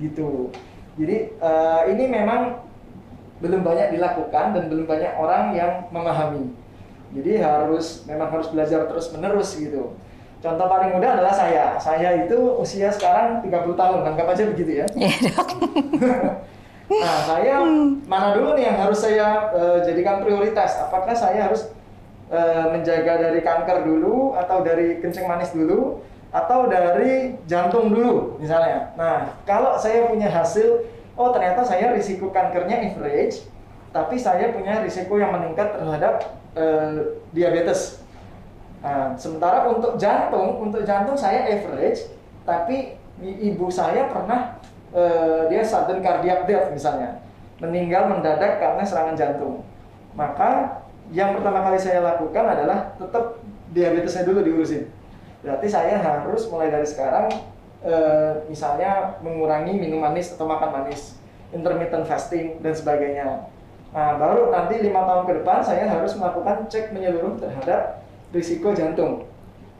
Gitu. 0.00 0.48
Jadi, 0.96 1.36
uh, 1.40 1.84
ini 1.88 2.04
memang 2.08 2.64
belum 3.40 3.60
banyak 3.64 3.96
dilakukan 3.96 4.56
dan 4.56 4.64
belum 4.70 4.86
banyak 4.88 5.12
orang 5.18 5.52
yang 5.52 5.72
memahami. 5.92 6.52
Jadi 7.12 7.32
harus 7.40 8.08
memang 8.08 8.32
harus 8.32 8.48
belajar 8.48 8.88
terus 8.88 9.12
menerus 9.12 9.52
gitu. 9.56 9.92
Contoh 10.42 10.66
paling 10.66 10.90
mudah 10.96 11.20
adalah 11.20 11.30
saya. 11.30 11.78
Saya 11.78 12.26
itu 12.26 12.34
usia 12.58 12.90
sekarang 12.90 13.46
30 13.46 13.78
tahun, 13.78 14.00
anggap 14.02 14.26
aja 14.34 14.42
begitu 14.50 14.82
ya. 14.82 14.86
Iya, 14.98 15.30
Dok. 15.30 15.48
nah, 17.04 17.18
saya 17.30 17.62
mana 18.10 18.34
dulu 18.34 18.58
nih 18.58 18.74
yang 18.74 18.78
harus 18.82 18.98
saya 18.98 19.54
uh, 19.54 19.78
jadikan 19.86 20.18
prioritas? 20.26 20.82
Apakah 20.82 21.14
saya 21.14 21.46
harus 21.46 21.70
uh, 22.26 22.74
menjaga 22.74 23.22
dari 23.22 23.38
kanker 23.38 23.86
dulu 23.86 24.34
atau 24.34 24.66
dari 24.66 24.98
kencing 24.98 25.30
manis 25.30 25.54
dulu 25.54 26.02
atau 26.32 26.66
dari 26.66 27.36
jantung 27.44 27.92
dulu 27.92 28.40
misalnya. 28.40 28.90
Nah, 28.96 29.36
kalau 29.44 29.76
saya 29.76 30.08
punya 30.08 30.26
hasil 30.26 30.82
oh 31.14 31.28
ternyata 31.30 31.62
saya 31.62 31.92
risiko 31.92 32.32
kankernya 32.32 32.88
average, 32.88 33.46
tapi 33.92 34.16
saya 34.16 34.50
punya 34.50 34.80
risiko 34.80 35.20
yang 35.20 35.30
meningkat 35.30 35.76
terhadap 35.76 36.41
uh, 36.56 37.20
diabetes 37.30 38.02
Nah, 38.82 39.14
sementara 39.14 39.70
untuk 39.70 39.94
jantung, 39.94 40.58
untuk 40.58 40.82
jantung 40.82 41.14
saya 41.14 41.46
average, 41.46 42.10
tapi 42.42 42.98
ibu 43.22 43.70
saya 43.70 44.10
pernah 44.10 44.58
uh, 44.90 45.46
dia 45.46 45.62
sudden 45.62 46.02
cardiac 46.02 46.50
death 46.50 46.74
misalnya, 46.74 47.22
meninggal 47.62 48.10
mendadak 48.10 48.58
karena 48.58 48.82
serangan 48.82 49.14
jantung. 49.14 49.62
Maka 50.18 50.82
yang 51.14 51.38
pertama 51.38 51.62
kali 51.62 51.78
saya 51.78 52.02
lakukan 52.02 52.42
adalah 52.42 52.90
tetap 52.98 53.38
diabetesnya 53.70 54.26
dulu 54.26 54.42
diurusin. 54.42 54.90
Berarti 55.46 55.70
saya 55.70 56.02
harus 56.02 56.50
mulai 56.50 56.74
dari 56.74 56.86
sekarang 56.86 57.30
uh, 57.86 58.42
misalnya 58.50 59.14
mengurangi 59.22 59.78
minum 59.78 60.02
manis 60.02 60.34
atau 60.34 60.50
makan 60.50 60.82
manis, 60.82 61.14
intermittent 61.54 62.02
fasting 62.02 62.58
dan 62.58 62.74
sebagainya. 62.74 63.46
Nah, 63.92 64.16
baru 64.16 64.48
nanti 64.48 64.80
lima 64.80 65.04
tahun 65.04 65.28
ke 65.28 65.32
depan 65.44 65.60
saya 65.60 65.84
harus 65.84 66.16
melakukan 66.16 66.64
cek 66.72 66.96
menyeluruh 66.96 67.36
terhadap 67.36 68.00
risiko 68.32 68.72
jantung. 68.72 69.28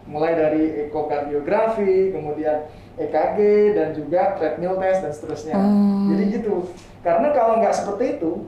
Mulai 0.05 0.37
dari 0.37 0.63
ekokardiografi 0.89 2.13
kemudian 2.13 2.69
EKG 3.01 3.39
dan 3.73 3.97
juga 3.97 4.37
treadmill 4.37 4.77
test 4.77 5.01
dan 5.01 5.13
seterusnya. 5.17 5.57
Hmm. 5.57 6.13
jadi 6.13 6.23
gitu. 6.41 6.69
Karena 7.01 7.33
kalau 7.33 7.65
nggak 7.65 7.73
seperti 7.73 8.21
itu 8.21 8.45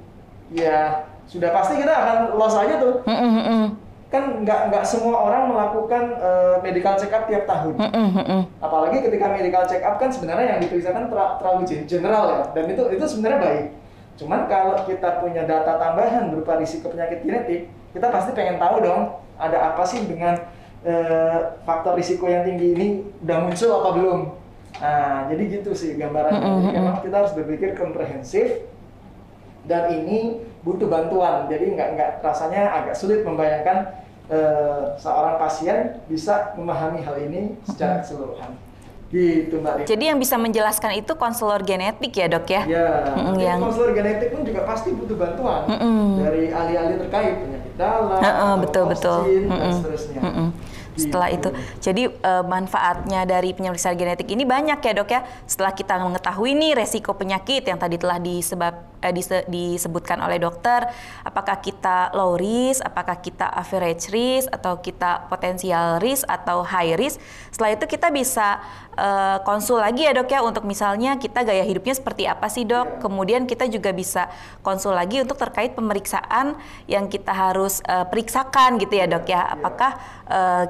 ya 0.52 1.08
sudah 1.24 1.48
pasti 1.56 1.80
kita 1.80 1.94
akan 1.96 2.16
loss 2.36 2.60
aja 2.60 2.76
tuh. 2.76 3.00
Hmm, 3.08 3.16
hmm, 3.16 3.44
hmm. 3.48 3.66
kan 4.12 4.44
nggak 4.44 4.60
nggak 4.70 4.84
semua 4.84 5.16
orang 5.26 5.48
melakukan 5.50 6.04
uh, 6.20 6.60
medical 6.60 6.94
check 7.00 7.10
up 7.10 7.24
tiap 7.24 7.48
tahun. 7.48 7.72
Hmm, 7.80 8.12
hmm, 8.14 8.42
apalagi 8.60 9.00
ketika 9.00 9.32
medical 9.32 9.64
check 9.64 9.80
up 9.80 9.96
kan 9.96 10.12
sebenarnya 10.12 10.54
yang 10.54 10.60
diperiksakan 10.60 11.08
ter 11.08 11.18
terlalu 11.40 11.62
general 11.88 12.24
ya. 12.28 12.40
Dan 12.52 12.64
itu 12.68 12.82
itu 12.92 13.04
sebenarnya 13.08 13.40
baik 13.40 13.66
cuman 14.14 14.46
kalau 14.46 14.86
kita 14.86 15.18
punya 15.18 15.42
data 15.42 15.74
tambahan 15.74 16.30
berupa 16.30 16.58
risiko 16.58 16.90
penyakit 16.90 17.26
genetik 17.26 17.66
kita 17.94 18.10
pasti 18.10 18.30
pengen 18.34 18.58
tahu 18.58 18.82
dong 18.82 19.22
ada 19.38 19.74
apa 19.74 19.82
sih 19.86 20.02
dengan 20.06 20.34
uh, 20.82 21.58
faktor 21.62 21.98
risiko 21.98 22.26
yang 22.26 22.42
tinggi 22.42 22.74
ini 22.74 22.86
udah 23.22 23.38
muncul 23.46 23.70
apa 23.82 23.90
belum? 23.94 24.20
Nah 24.82 25.18
jadi 25.30 25.42
gitu 25.58 25.70
sih 25.74 25.94
gambarannya. 25.98 26.42
Mm 26.42 26.58
-hmm. 26.60 26.72
memang 26.74 26.96
kita 27.02 27.16
harus 27.24 27.32
berpikir 27.38 27.78
komprehensif 27.78 28.66
dan 29.66 29.90
ini 29.90 30.42
butuh 30.62 30.86
bantuan. 30.86 31.46
Jadi 31.46 31.74
nggak 31.74 31.88
nggak 31.98 32.10
rasanya 32.22 32.82
agak 32.82 32.94
sulit 32.98 33.22
membayangkan 33.22 33.94
uh, 34.30 34.94
seorang 34.98 35.38
pasien 35.38 36.02
bisa 36.06 36.54
memahami 36.58 37.02
hal 37.02 37.16
ini 37.18 37.58
secara 37.66 38.02
keseluruhan 38.02 38.54
Gitu 39.14 39.54
Mbak. 39.62 39.86
Jadi 39.86 40.04
yang 40.10 40.18
bisa 40.18 40.34
menjelaskan 40.34 40.98
itu 40.98 41.14
konselor 41.14 41.62
genetik 41.62 42.10
ya 42.10 42.26
dok 42.26 42.50
ya? 42.50 42.62
Ya, 42.66 42.88
mm 43.14 43.38
yang 43.38 43.62
konselor 43.62 43.94
genetik 43.94 44.34
pun 44.34 44.42
juga 44.42 44.66
pasti 44.66 44.90
butuh 44.90 45.14
bantuan 45.14 45.70
mm 45.70 45.78
-mm. 45.78 46.06
dari 46.18 46.42
ahli-ahli 46.50 46.94
terkait 47.06 47.34
penyakit 47.38 47.72
dalam, 47.78 48.18
uh 48.18 48.26
-uh, 48.26 48.54
betul 48.58 48.84
betul, 48.90 49.22
mm 49.22 49.46
-mm. 49.46 49.54
dan 49.54 49.70
seterusnya. 49.78 50.20
Mm 50.20 50.34
-mm 50.34 50.48
setelah 50.94 51.28
itu. 51.30 51.50
Jadi 51.82 52.06
uh, 52.06 52.44
manfaatnya 52.46 53.26
dari 53.26 53.50
pemeriksaan 53.50 53.98
genetik 53.98 54.30
ini 54.30 54.46
banyak 54.46 54.78
ya 54.78 54.92
dok 54.94 55.10
ya. 55.10 55.26
Setelah 55.44 55.74
kita 55.74 55.98
mengetahui 55.98 56.54
nih 56.54 56.78
resiko 56.78 57.18
penyakit 57.18 57.66
yang 57.66 57.78
tadi 57.82 57.98
telah 57.98 58.22
disebab 58.22 58.93
dise, 59.12 59.44
disebutkan 59.50 60.22
oleh 60.22 60.40
dokter, 60.40 60.88
apakah 61.26 61.60
kita 61.60 62.14
low 62.16 62.38
risk, 62.38 62.80
apakah 62.80 63.20
kita 63.20 63.50
average 63.50 64.08
risk, 64.14 64.48
atau 64.48 64.80
kita 64.80 65.28
potensial 65.28 65.98
risk 66.00 66.24
atau 66.24 66.64
high 66.64 66.96
risk. 66.96 67.20
Setelah 67.52 67.76
itu 67.76 67.84
kita 67.84 68.08
bisa 68.14 68.62
uh, 68.96 69.42
konsul 69.42 69.82
lagi 69.82 70.06
ya 70.06 70.16
dok 70.16 70.30
ya 70.30 70.40
untuk 70.40 70.64
misalnya 70.64 71.18
kita 71.18 71.42
gaya 71.42 71.66
hidupnya 71.66 71.94
seperti 71.96 72.24
apa 72.30 72.46
sih 72.48 72.64
dok. 72.64 72.86
Yeah. 72.86 73.00
Kemudian 73.04 73.42
kita 73.44 73.68
juga 73.68 73.90
bisa 73.92 74.30
konsul 74.64 74.96
lagi 74.96 75.20
untuk 75.20 75.36
terkait 75.36 75.74
pemeriksaan 75.74 76.56
yang 76.86 77.10
kita 77.10 77.34
harus 77.34 77.82
uh, 77.84 78.06
periksakan 78.08 78.78
gitu 78.80 78.94
ya 78.94 79.06
dok 79.10 79.26
ya. 79.26 79.34
Iya. 79.34 79.42
Apakah 79.58 79.92
uh, 80.30 80.64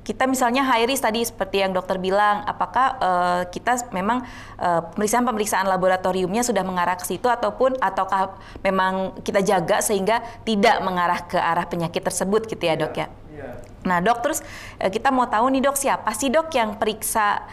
kita 0.00 0.24
misalnya 0.24 0.64
high 0.64 0.88
risk 0.88 1.04
tadi 1.04 1.20
seperti 1.20 1.60
yang 1.60 1.76
dokter 1.76 2.00
bilang, 2.00 2.40
apakah 2.48 2.86
uh, 2.98 3.42
kita 3.52 3.92
memang 3.92 4.24
uh, 4.56 4.80
pemeriksaan-pemeriksaan 4.96 5.68
laboratoriumnya 5.68 6.40
sudah 6.40 6.64
mengarah 6.64 6.96
ke 6.96 7.04
situ 7.04 7.28
ataupun 7.28 7.76
ataukah 7.78 8.40
memang 8.64 9.20
kita 9.20 9.44
jaga 9.44 9.84
sehingga 9.84 10.24
tidak 10.48 10.80
mengarah 10.80 11.20
ke 11.28 11.36
arah 11.36 11.68
penyakit 11.68 12.00
tersebut 12.00 12.48
gitu 12.48 12.64
ya 12.64 12.80
dok 12.80 12.96
ya? 12.96 13.06
Yeah. 13.28 13.54
Nah 13.84 14.00
dok 14.00 14.24
terus 14.24 14.40
uh, 14.80 14.88
kita 14.88 15.12
mau 15.12 15.28
tahu 15.28 15.52
nih 15.52 15.68
dok 15.68 15.76
siapa 15.76 16.10
sih 16.16 16.32
dok 16.32 16.48
yang 16.56 16.80
periksa 16.80 17.44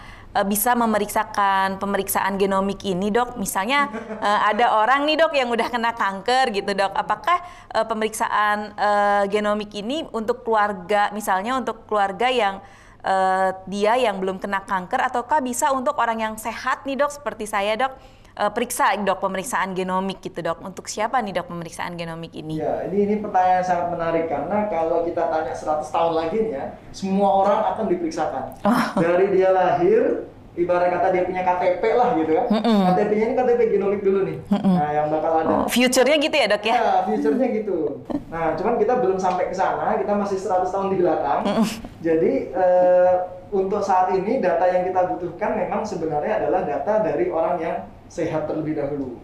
bisa 0.45 0.77
memeriksakan 0.77 1.81
pemeriksaan 1.81 2.37
genomik 2.37 2.85
ini 2.85 3.09
dok. 3.09 3.39
Misalnya 3.39 3.89
uh, 4.21 4.39
ada 4.45 4.77
orang 4.77 5.07
nih 5.07 5.17
dok 5.17 5.33
yang 5.33 5.49
udah 5.49 5.67
kena 5.71 5.95
kanker 5.95 6.53
gitu 6.53 6.75
dok. 6.77 6.93
Apakah 6.93 7.41
uh, 7.73 7.85
pemeriksaan 7.87 8.77
genomik 9.31 9.73
ini 9.73 10.05
untuk 10.13 10.43
keluarga 10.45 11.09
misalnya 11.15 11.57
untuk 11.57 11.87
keluarga 11.87 12.27
yang 12.27 12.59
dia 13.71 13.95
yang 13.95 14.19
belum 14.19 14.35
kena 14.35 14.67
kanker 14.67 14.99
ataukah 14.99 15.39
bisa 15.39 15.71
untuk 15.71 15.95
orang 15.95 16.19
yang 16.19 16.33
sehat 16.35 16.83
nih 16.83 16.99
dok? 16.99 17.13
Seperti 17.13 17.47
saya 17.47 17.79
dok 17.79 17.95
uh, 18.37 18.51
periksa 18.53 18.93
dok 19.01 19.19
pemeriksaan 19.19 19.73
genomik 19.73 20.21
gitu 20.21 20.39
dok. 20.45 20.61
Untuk 20.61 20.85
siapa 20.85 21.19
nih 21.19 21.41
dok 21.41 21.49
pemeriksaan 21.49 21.97
genomik 21.97 22.37
ini? 22.37 22.61
Ya, 22.61 22.85
ini 22.87 23.09
ini 23.09 23.15
pertanyaan 23.19 23.65
sangat 23.65 23.87
menarik 23.97 24.29
karena 24.29 24.69
kalau 24.69 25.03
kita 25.03 25.27
tanya 25.27 25.53
100 25.53 25.89
tahun 25.89 26.13
lagi 26.13 26.37
nih 26.45 26.51
ya, 26.53 26.65
semua 26.93 27.29
orang 27.43 27.59
akan 27.73 27.85
diperiksakan. 27.89 28.43
Oh. 28.63 28.83
Dari 29.01 29.25
dia 29.33 29.49
lahir 29.51 30.29
ibarat 30.57 30.89
kata 30.89 31.13
dia 31.13 31.23
punya 31.25 31.45
KTP 31.45 31.83
lah 31.93 32.17
gitu 32.17 32.31
kan. 32.33 32.45
Mm 32.49 32.61
-mm. 32.65 32.79
KTP-nya 32.89 33.25
ini 33.29 33.35
KTP 33.37 33.61
genomik 33.77 34.01
dulu 34.01 34.19
nih. 34.25 34.37
Mm 34.49 34.57
-mm. 34.57 34.73
Nah, 34.73 34.89
yang 34.89 35.07
bakal 35.13 35.31
ada. 35.37 35.53
Oh, 35.53 35.67
future-nya 35.69 36.17
gitu 36.17 36.33
ya, 36.35 36.47
Dok 36.49 36.63
ya? 36.65 36.73
Ya, 36.73 36.93
future-nya 37.05 37.47
gitu. 37.53 37.77
Nah, 38.33 38.57
cuman 38.57 38.73
kita 38.81 38.93
belum 38.97 39.17
sampai 39.21 39.53
ke 39.53 39.55
sana, 39.55 40.01
kita 40.01 40.13
masih 40.17 40.37
100 40.41 40.73
tahun 40.73 40.87
di 40.93 40.97
belakang. 41.05 41.39
Mm 41.45 41.53
-mm. 41.61 41.65
Jadi 42.01 42.31
eh, 42.57 43.13
untuk 43.53 43.81
saat 43.85 44.11
ini 44.17 44.41
data 44.41 44.65
yang 44.65 44.83
kita 44.89 45.01
butuhkan 45.13 45.55
memang 45.55 45.85
sebenarnya 45.85 46.43
adalah 46.43 46.61
data 46.65 47.05
dari 47.05 47.29
orang 47.29 47.55
yang 47.61 47.77
sehat 48.07 48.47
terlebih 48.49 48.75
dahulu. 48.75 49.19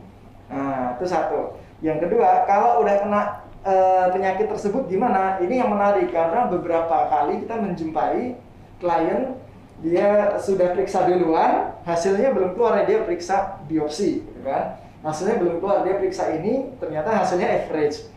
Nah, 0.47 0.99
itu 0.99 1.05
satu. 1.07 1.57
Yang 1.83 2.07
kedua, 2.07 2.47
kalau 2.47 2.83
udah 2.85 2.95
kena 3.03 3.21
e, 3.63 3.73
penyakit 4.15 4.47
tersebut 4.51 4.87
gimana? 4.87 5.39
Ini 5.43 5.63
yang 5.65 5.71
menarik 5.73 6.11
karena 6.11 6.47
beberapa 6.47 7.09
kali 7.11 7.43
kita 7.43 7.55
menjumpai 7.59 8.37
klien 8.79 9.35
dia 9.83 10.39
sudah 10.39 10.71
periksa 10.71 11.09
duluan, 11.09 11.75
hasilnya 11.83 12.31
belum 12.31 12.55
keluar 12.55 12.87
dia 12.87 13.03
periksa 13.03 13.59
biopsi, 13.67 14.23
gitu 14.23 14.41
kan? 14.45 14.79
Hasilnya 15.03 15.35
belum 15.41 15.59
keluar 15.59 15.83
dia 15.83 15.99
periksa 15.99 16.31
ini, 16.39 16.71
ternyata 16.79 17.11
hasilnya 17.11 17.67
average 17.67 18.13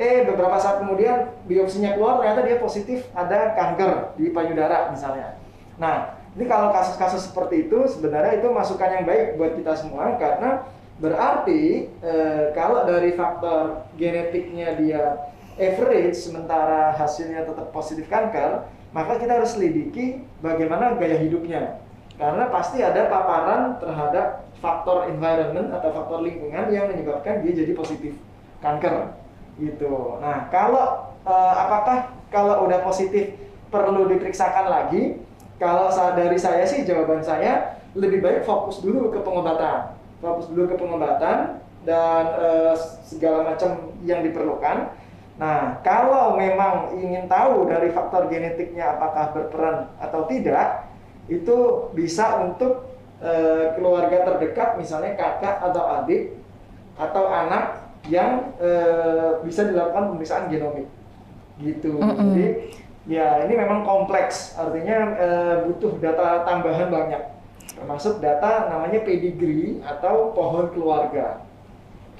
eh 0.00 0.24
beberapa 0.24 0.56
saat 0.56 0.80
kemudian 0.80 1.28
biopsinya 1.44 1.92
keluar 1.94 2.18
ternyata 2.18 2.40
dia 2.48 2.56
positif 2.56 3.04
ada 3.12 3.52
kanker 3.52 4.16
di 4.16 4.32
payudara 4.32 4.88
misalnya. 4.88 5.36
Nah, 5.76 6.16
ini 6.32 6.44
kalau 6.48 6.72
kasus-kasus 6.72 7.28
seperti 7.28 7.68
itu 7.68 7.78
sebenarnya 7.92 8.40
itu 8.40 8.48
masukan 8.48 8.88
yang 8.88 9.04
baik 9.04 9.36
buat 9.36 9.52
kita 9.52 9.76
semua 9.76 10.16
karena 10.16 10.64
berarti 10.96 11.92
eh, 12.00 12.44
kalau 12.56 12.88
dari 12.88 13.12
faktor 13.12 13.84
genetiknya 14.00 14.78
dia 14.80 15.32
average 15.60 16.16
sementara 16.16 16.96
hasilnya 16.96 17.44
tetap 17.44 17.68
positif 17.74 18.08
kanker, 18.08 18.64
maka 18.96 19.20
kita 19.20 19.40
harus 19.40 19.52
selidiki 19.56 20.24
bagaimana 20.40 20.96
gaya 20.96 21.20
hidupnya. 21.20 21.80
Karena 22.16 22.48
pasti 22.52 22.80
ada 22.84 23.08
paparan 23.08 23.82
terhadap 23.82 24.46
faktor 24.62 25.10
environment 25.10 25.74
atau 25.74 25.90
faktor 25.90 26.22
lingkungan 26.22 26.70
yang 26.70 26.86
menyebabkan 26.86 27.42
dia 27.42 27.52
jadi 27.64 27.72
positif 27.74 28.14
kanker 28.62 29.16
gitu. 29.58 30.22
Nah, 30.22 30.46
kalau 30.48 31.12
uh, 31.26 31.54
apakah 31.66 32.14
kalau 32.30 32.64
udah 32.68 32.80
positif 32.86 33.36
perlu 33.68 34.06
diperiksakan 34.06 34.70
lagi? 34.70 35.18
Kalau 35.62 35.86
dari 36.18 36.34
saya 36.34 36.66
sih 36.66 36.82
jawaban 36.82 37.22
saya 37.22 37.78
lebih 37.94 38.18
baik 38.18 38.42
fokus 38.42 38.82
dulu 38.82 39.14
ke 39.14 39.22
pengobatan, 39.22 39.94
fokus 40.18 40.50
dulu 40.50 40.66
ke 40.66 40.74
pengobatan 40.74 41.62
dan 41.86 42.24
uh, 42.34 42.74
segala 43.06 43.54
macam 43.54 43.94
yang 44.02 44.26
diperlukan. 44.26 44.90
Nah, 45.38 45.78
kalau 45.86 46.34
memang 46.34 46.98
ingin 46.98 47.30
tahu 47.30 47.70
dari 47.70 47.94
faktor 47.94 48.26
genetiknya 48.26 48.98
apakah 48.98 49.38
berperan 49.38 49.86
atau 50.02 50.26
tidak, 50.26 50.90
itu 51.30 51.88
bisa 51.94 52.42
untuk 52.42 52.90
uh, 53.22 53.70
keluarga 53.78 54.34
terdekat, 54.34 54.82
misalnya 54.82 55.14
kakak 55.14 55.62
atau 55.62 56.02
adik 56.02 56.42
atau 56.98 57.30
anak 57.30 57.86
yang 58.10 58.50
e, 58.58 58.70
bisa 59.46 59.62
dilakukan 59.62 60.10
pemeriksaan 60.10 60.50
genomik 60.50 60.90
gitu. 61.62 62.02
Mm 62.02 62.02
-hmm. 62.02 62.18
Jadi 62.18 62.46
ya 63.06 63.42
ini 63.46 63.54
memang 63.58 63.82
kompleks, 63.82 64.54
artinya 64.54 64.98
e, 65.18 65.28
butuh 65.66 65.98
data 65.98 66.46
tambahan 66.46 66.88
banyak, 66.90 67.22
termasuk 67.74 68.22
data 68.22 68.70
namanya 68.70 69.02
pedigree 69.02 69.82
atau 69.82 70.30
pohon 70.30 70.70
keluarga. 70.70 71.42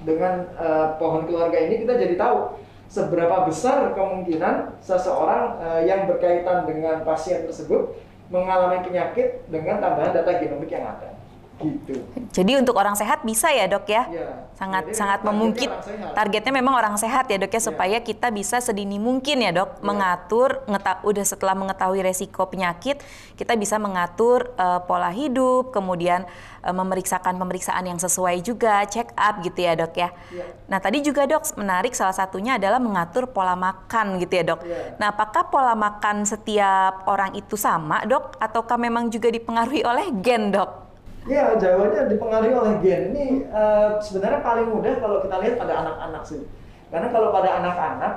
Dengan 0.03 0.51
e, 0.59 0.69
pohon 0.99 1.27
keluarga 1.31 1.59
ini 1.63 1.87
kita 1.87 1.95
jadi 1.95 2.19
tahu 2.19 2.59
seberapa 2.91 3.47
besar 3.47 3.95
kemungkinan 3.95 4.83
seseorang 4.83 5.63
e, 5.63 5.69
yang 5.87 6.11
berkaitan 6.11 6.67
dengan 6.67 7.07
pasien 7.07 7.47
tersebut 7.47 7.95
mengalami 8.33 8.83
penyakit 8.83 9.45
dengan 9.53 9.79
tambahan 9.79 10.17
data 10.17 10.41
genomik 10.41 10.73
yang 10.73 10.89
ada. 10.89 11.15
Gitu. 11.63 11.95
Jadi 12.35 12.53
untuk 12.59 12.75
orang 12.75 12.99
sehat 12.99 13.23
bisa 13.23 13.49
ya 13.55 13.71
dok 13.71 13.87
ya? 13.87 14.05
ya 14.11 14.53
sangat 14.63 14.85
Jadi 14.93 14.99
sangat 14.99 15.21
memungkin. 15.27 15.69
Targetnya 16.15 16.53
memang 16.55 16.75
orang 16.79 16.95
sehat 16.95 17.27
ya 17.27 17.37
dok 17.41 17.51
ya, 17.51 17.59
ya 17.59 17.67
supaya 17.67 17.99
kita 17.99 18.31
bisa 18.31 18.63
sedini 18.63 19.03
mungkin 19.03 19.43
ya 19.43 19.51
dok 19.51 19.81
ya. 19.81 19.83
mengatur, 19.83 20.63
udah 21.03 21.25
setelah 21.27 21.59
mengetahui 21.59 22.07
resiko 22.07 22.47
penyakit, 22.47 23.03
kita 23.35 23.59
bisa 23.59 23.83
mengatur 23.83 24.55
uh, 24.55 24.79
pola 24.87 25.11
hidup, 25.11 25.75
kemudian 25.75 26.23
uh, 26.63 26.71
memeriksakan 26.71 27.43
pemeriksaan 27.43 27.91
yang 27.91 27.99
sesuai 27.99 28.39
juga, 28.47 28.87
check 28.87 29.11
up 29.19 29.43
gitu 29.43 29.59
ya 29.67 29.75
dok 29.75 29.95
ya. 29.99 30.15
ya. 30.31 30.47
Nah 30.71 30.79
tadi 30.79 31.03
juga 31.03 31.27
dok 31.27 31.59
menarik 31.59 31.97
salah 31.97 32.15
satunya 32.15 32.55
adalah 32.55 32.79
mengatur 32.79 33.27
pola 33.35 33.59
makan 33.59 34.23
gitu 34.23 34.33
ya 34.39 34.45
dok. 34.55 34.61
Ya. 34.63 34.95
Nah 35.03 35.11
apakah 35.11 35.51
pola 35.51 35.75
makan 35.75 36.23
setiap 36.23 37.09
orang 37.11 37.35
itu 37.35 37.59
sama 37.59 38.07
dok, 38.07 38.39
ataukah 38.39 38.79
memang 38.79 39.11
juga 39.11 39.27
dipengaruhi 39.27 39.83
oleh 39.83 40.07
gen 40.23 40.55
dok? 40.55 40.92
Iya, 41.23 41.55
jawabannya 41.55 42.11
dipengaruhi 42.11 42.55
oleh 42.55 42.75
gen. 42.83 43.15
Ini 43.15 43.47
uh, 43.55 43.95
sebenarnya 44.03 44.43
paling 44.43 44.75
mudah 44.75 44.99
kalau 44.99 45.23
kita 45.23 45.37
lihat 45.39 45.55
pada 45.55 45.75
anak-anak 45.87 46.23
sih. 46.27 46.43
Karena 46.91 47.09
kalau 47.15 47.31
pada 47.31 47.63
anak-anak 47.63 48.13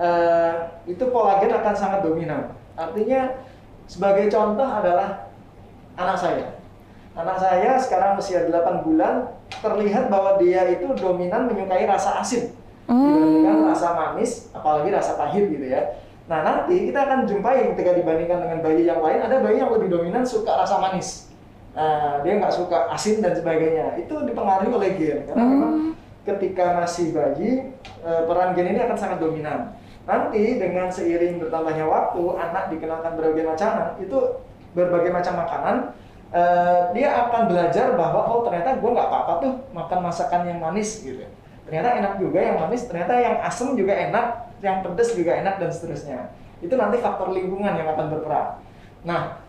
uh, 0.00 0.54
itu 0.88 1.04
pola 1.12 1.36
gen 1.44 1.52
akan 1.52 1.74
sangat 1.76 2.00
dominan. 2.00 2.56
Artinya 2.80 3.44
sebagai 3.84 4.32
contoh 4.32 4.64
adalah 4.64 5.28
anak 6.00 6.16
saya. 6.16 6.46
Anak 7.12 7.36
saya 7.36 7.76
sekarang 7.76 8.16
usia 8.16 8.48
8 8.48 8.88
bulan 8.88 9.36
terlihat 9.60 10.08
bahwa 10.08 10.40
dia 10.40 10.64
itu 10.72 10.88
dominan 10.96 11.44
menyukai 11.44 11.84
rasa 11.84 12.24
asin 12.24 12.56
hmm. 12.88 12.96
dibandingkan 12.96 13.56
rasa 13.68 13.88
manis, 13.92 14.48
apalagi 14.56 14.88
rasa 14.88 15.20
pahit 15.20 15.52
gitu 15.52 15.66
ya. 15.68 16.00
Nah 16.24 16.40
nanti 16.40 16.88
kita 16.88 17.04
akan 17.04 17.28
jumpai 17.28 17.76
ketika 17.76 17.92
dibandingkan 18.00 18.38
dengan 18.48 18.58
bayi 18.64 18.88
yang 18.88 19.02
lain, 19.04 19.20
ada 19.20 19.36
bayi 19.44 19.60
yang 19.60 19.68
lebih 19.68 19.92
dominan 19.92 20.24
suka 20.24 20.54
rasa 20.56 20.80
manis 20.80 21.29
uh, 21.74 22.22
dia 22.22 22.32
nggak 22.38 22.54
suka 22.54 22.90
asin 22.90 23.22
dan 23.22 23.34
sebagainya. 23.34 23.98
Itu 24.00 24.26
dipengaruhi 24.26 24.70
oleh 24.70 24.90
gen 24.98 25.18
karena 25.28 25.42
hmm. 25.44 25.52
memang 25.54 25.74
ketika 26.26 26.78
masih 26.78 27.16
bayi 27.16 27.74
uh, 28.04 28.26
peran 28.26 28.54
gen 28.54 28.74
ini 28.74 28.80
akan 28.80 28.98
sangat 28.98 29.18
dominan. 29.18 29.74
Nanti 30.08 30.58
dengan 30.58 30.90
seiring 30.90 31.38
bertambahnya 31.38 31.86
waktu 31.86 32.22
anak 32.34 32.72
dikenalkan 32.72 33.14
berbagai 33.14 33.44
macam 33.46 33.70
itu 34.00 34.18
berbagai 34.74 35.10
macam 35.10 35.34
makanan 35.42 35.76
uh, 36.34 36.90
dia 36.94 37.08
akan 37.26 37.50
belajar 37.50 37.94
bahwa 37.98 38.26
oh 38.26 38.40
ternyata 38.46 38.78
gue 38.78 38.90
nggak 38.90 39.08
apa-apa 39.10 39.32
tuh 39.42 39.52
makan 39.74 39.98
masakan 40.02 40.42
yang 40.46 40.58
manis 40.58 41.02
gitu. 41.02 41.22
Ternyata 41.68 42.02
enak 42.02 42.12
juga 42.18 42.38
yang 42.42 42.56
manis 42.58 42.86
ternyata 42.90 43.14
yang 43.14 43.36
asam 43.46 43.78
juga 43.78 43.94
enak 43.94 44.26
yang 44.60 44.82
pedas 44.82 45.14
juga 45.14 45.38
enak 45.38 45.62
dan 45.62 45.70
seterusnya. 45.70 46.18
Itu 46.60 46.74
nanti 46.76 47.00
faktor 47.00 47.32
lingkungan 47.32 47.72
yang 47.76 47.88
akan 47.94 48.06
berperan. 48.10 48.60
Nah 49.06 49.39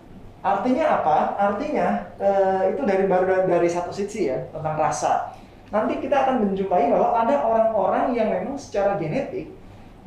Artinya 0.41 0.85
apa? 1.01 1.17
Artinya 1.37 1.87
uh, 2.17 2.65
itu 2.73 2.81
dari 2.81 3.05
baru 3.05 3.45
dari 3.45 3.69
satu 3.69 3.93
sisi 3.93 4.25
ya 4.25 4.41
tentang 4.49 4.73
rasa. 4.73 5.37
Nanti 5.69 6.01
kita 6.01 6.27
akan 6.27 6.49
menjumpai 6.49 6.89
bahwa 6.89 7.13
ada 7.13 7.45
orang-orang 7.45 8.05
yang 8.17 8.27
memang 8.33 8.57
secara 8.57 8.97
genetik 8.97 9.53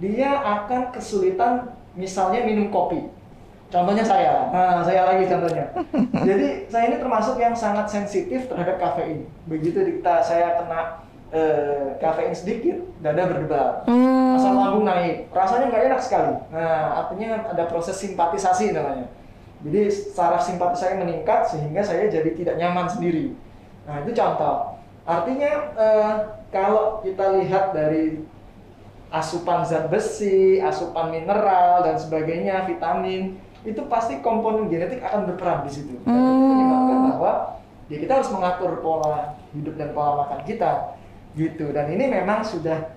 dia 0.03 0.43
akan 0.43 0.91
kesulitan 0.91 1.71
misalnya 1.95 2.43
minum 2.43 2.75
kopi. 2.75 3.07
Contohnya 3.71 4.03
saya. 4.03 4.51
Nah, 4.51 4.83
saya 4.83 5.07
lagi 5.07 5.25
contohnya. 5.31 5.71
Jadi 6.29 6.67
saya 6.67 6.85
ini 6.91 6.99
termasuk 6.99 7.39
yang 7.39 7.55
sangat 7.55 7.87
sensitif 7.87 8.51
terhadap 8.51 8.83
kafein. 8.83 9.31
Begitu 9.47 10.03
kita 10.03 10.19
saya 10.19 10.59
kena 10.59 11.07
uh, 11.31 11.95
kafein 12.03 12.35
sedikit, 12.35 12.83
dada 12.99 13.31
berdebar, 13.31 13.87
hmm. 13.87 14.35
asam 14.35 14.59
lambung 14.59 14.87
naik, 14.87 15.31
rasanya 15.31 15.71
nggak 15.71 15.85
enak 15.95 16.01
sekali. 16.03 16.35
Nah, 16.51 17.07
artinya 17.07 17.55
ada 17.55 17.65
proses 17.71 17.95
simpatisasi 17.99 18.75
namanya 18.75 19.07
jadi 19.65 19.89
saraf 19.89 20.45
simpati 20.45 20.77
saya 20.77 21.01
meningkat 21.01 21.49
sehingga 21.49 21.81
saya 21.81 22.13
jadi 22.13 22.31
tidak 22.37 22.61
nyaman 22.61 22.85
sendiri. 22.85 23.33
Nah 23.89 24.05
itu 24.05 24.13
contoh. 24.13 24.77
Artinya 25.09 25.51
eh, 25.73 26.15
kalau 26.53 27.01
kita 27.01 27.41
lihat 27.41 27.73
dari 27.73 28.21
asupan 29.09 29.65
zat 29.65 29.89
besi, 29.89 30.61
asupan 30.61 31.09
mineral 31.09 31.81
dan 31.81 31.97
sebagainya, 31.97 32.69
vitamin, 32.69 33.41
itu 33.65 33.81
pasti 33.89 34.21
komponen 34.21 34.69
genetik 34.69 35.01
akan 35.01 35.33
berperan 35.33 35.65
di 35.65 35.73
situ. 35.73 35.97
Dan 36.05 36.13
itu 36.13 36.13
hmm. 36.13 36.49
menyebabkan 36.53 36.99
bahwa 37.17 37.33
ya 37.89 37.97
kita 38.05 38.13
harus 38.21 38.31
mengatur 38.37 38.73
pola 38.85 39.41
hidup 39.57 39.75
dan 39.81 39.97
pola 39.97 40.29
makan 40.29 40.41
kita 40.45 40.73
gitu. 41.41 41.73
Dan 41.73 41.89
ini 41.89 42.05
memang 42.13 42.45
sudah 42.45 42.93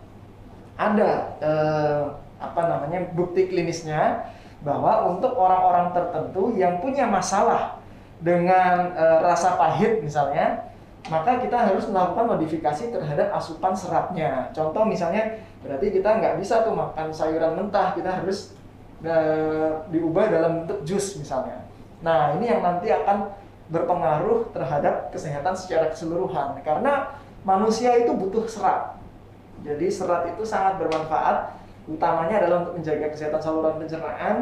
ada 0.76 1.32
eh, 1.40 2.04
apa 2.38 2.62
namanya 2.70 3.08
bukti 3.16 3.48
klinisnya 3.48 4.30
bahwa 4.66 5.14
untuk 5.14 5.38
orang-orang 5.38 5.94
tertentu 5.94 6.54
yang 6.58 6.82
punya 6.82 7.06
masalah 7.06 7.78
dengan 8.22 8.94
e, 8.98 9.06
rasa 9.22 9.54
pahit 9.58 10.02
misalnya, 10.02 10.66
maka 11.08 11.38
kita 11.38 11.56
harus 11.56 11.86
melakukan 11.88 12.36
modifikasi 12.36 12.90
terhadap 12.90 13.30
asupan 13.38 13.78
seratnya. 13.78 14.50
Contoh 14.52 14.84
misalnya, 14.84 15.40
berarti 15.62 15.94
kita 15.94 16.10
nggak 16.18 16.36
bisa 16.42 16.66
tuh 16.66 16.74
makan 16.74 17.14
sayuran 17.14 17.54
mentah, 17.54 17.94
kita 17.94 18.10
harus 18.10 18.58
e, 19.06 19.16
diubah 19.94 20.26
dalam 20.34 20.66
bentuk 20.66 20.82
jus 20.84 21.22
misalnya. 21.22 21.62
Nah 22.02 22.34
ini 22.38 22.50
yang 22.50 22.62
nanti 22.62 22.90
akan 22.90 23.34
berpengaruh 23.68 24.56
terhadap 24.56 25.12
kesehatan 25.12 25.52
secara 25.52 25.92
keseluruhan 25.92 26.64
karena 26.64 27.20
manusia 27.44 27.94
itu 28.00 28.16
butuh 28.16 28.48
serat. 28.48 28.96
Jadi 29.66 29.92
serat 29.92 30.30
itu 30.32 30.46
sangat 30.48 30.80
bermanfaat 30.80 31.58
utamanya 31.88 32.44
adalah 32.44 32.68
untuk 32.68 32.84
menjaga 32.84 33.10
kesehatan 33.16 33.40
saluran 33.40 33.80
pencernaan, 33.80 34.36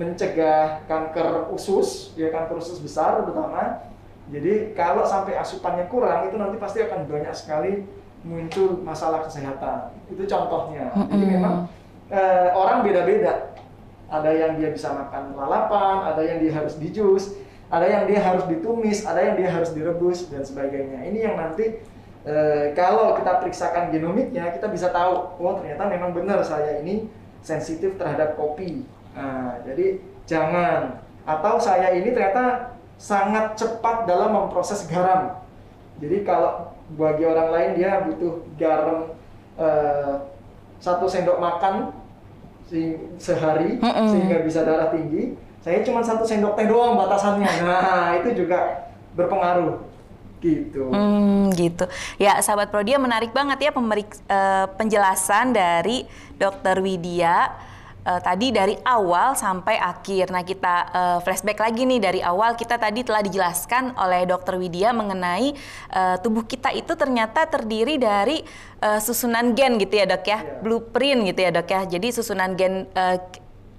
mencegah 0.00 0.82
kanker 0.88 1.52
usus, 1.52 2.16
ya 2.16 2.32
kanker 2.32 2.56
usus 2.56 2.80
besar 2.80 3.20
terutama. 3.22 3.84
Jadi 4.32 4.72
kalau 4.72 5.04
sampai 5.04 5.36
asupannya 5.36 5.86
kurang 5.92 6.32
itu 6.32 6.40
nanti 6.40 6.56
pasti 6.56 6.80
akan 6.80 7.04
banyak 7.04 7.34
sekali 7.36 7.84
muncul 8.24 8.80
masalah 8.80 9.20
kesehatan. 9.26 9.92
Itu 10.08 10.24
contohnya. 10.24 10.94
Jadi 10.96 11.24
memang 11.26 11.68
eh, 12.08 12.48
orang 12.56 12.86
beda-beda 12.86 13.52
Ada 14.12 14.28
yang 14.28 14.60
dia 14.60 14.68
bisa 14.68 14.92
makan 14.92 15.32
lalapan, 15.32 16.12
ada 16.12 16.20
yang 16.20 16.36
dia 16.36 16.52
harus 16.52 16.76
dijus, 16.76 17.32
ada 17.72 17.88
yang 17.88 18.04
dia 18.04 18.20
harus 18.20 18.44
ditumis, 18.44 19.08
ada 19.08 19.24
yang 19.24 19.40
dia 19.40 19.48
harus 19.48 19.72
direbus 19.72 20.28
dan 20.28 20.44
sebagainya. 20.44 21.00
Ini 21.08 21.32
yang 21.32 21.40
nanti 21.40 21.80
e, 22.26 22.34
kalau 22.74 23.14
kita 23.18 23.42
periksakan 23.42 23.90
genomiknya, 23.90 24.50
kita 24.54 24.70
bisa 24.70 24.90
tahu, 24.90 25.36
oh 25.38 25.54
ternyata 25.58 25.86
memang 25.90 26.10
benar 26.14 26.42
saya 26.42 26.80
ini 26.82 27.06
sensitif 27.42 27.98
terhadap 27.98 28.38
kopi. 28.38 28.86
Nah, 29.12 29.60
jadi 29.66 30.00
jangan 30.24 31.02
atau 31.22 31.58
saya 31.58 31.94
ini 31.94 32.10
ternyata 32.10 32.74
sangat 32.98 33.58
cepat 33.58 34.06
dalam 34.06 34.30
memproses 34.34 34.86
garam. 34.86 35.42
Jadi 35.98 36.26
kalau 36.26 36.74
bagi 36.94 37.26
orang 37.26 37.48
lain 37.50 37.70
dia 37.78 38.02
butuh 38.06 38.42
garam 38.58 39.14
e, 39.58 39.68
satu 40.82 41.06
sendok 41.06 41.38
makan 41.38 41.94
sehari 43.20 43.76
mm 43.76 43.84
-mm. 43.84 44.08
sehingga 44.08 44.36
bisa 44.42 44.64
darah 44.64 44.88
tinggi. 44.90 45.36
Saya 45.62 45.84
cuma 45.86 46.02
satu 46.02 46.26
sendok 46.26 46.58
teh 46.58 46.66
doang 46.66 46.98
batasannya. 46.98 47.46
Nah 47.62 48.18
itu 48.18 48.34
juga 48.34 48.90
berpengaruh 49.14 49.91
gitu. 50.42 50.90
Hmm, 50.90 51.54
gitu. 51.54 51.86
Ya, 52.18 52.36
sahabat 52.42 52.74
Prodia 52.74 52.98
menarik 52.98 53.30
banget 53.30 53.62
ya 53.62 53.70
pemerik, 53.70 54.10
uh, 54.26 54.66
penjelasan 54.74 55.54
dari 55.54 56.02
Dokter 56.36 56.82
Widya 56.82 57.54
uh, 58.02 58.20
tadi 58.20 58.50
dari 58.50 58.74
awal 58.82 59.38
sampai 59.38 59.78
akhir. 59.78 60.34
Nah, 60.34 60.42
kita 60.42 60.74
uh, 60.90 61.18
flashback 61.22 61.62
lagi 61.62 61.86
nih 61.86 62.00
dari 62.02 62.20
awal 62.20 62.58
kita 62.58 62.76
tadi 62.76 63.06
telah 63.06 63.22
dijelaskan 63.22 63.94
oleh 63.94 64.26
Dokter 64.26 64.58
Widya 64.58 64.90
mengenai 64.90 65.54
uh, 65.94 66.16
tubuh 66.18 66.42
kita 66.44 66.74
itu 66.74 66.92
ternyata 66.98 67.46
terdiri 67.46 67.96
dari 67.96 68.42
uh, 68.82 68.98
susunan 68.98 69.54
gen 69.54 69.78
gitu 69.78 69.94
ya, 70.02 70.06
Dok 70.10 70.24
ya. 70.26 70.30
Yeah. 70.42 70.42
Blueprint 70.60 71.20
gitu 71.30 71.40
ya, 71.46 71.50
Dok 71.54 71.68
ya. 71.70 71.80
Jadi 71.86 72.08
susunan 72.10 72.58
gen 72.58 72.90
uh, 72.92 73.16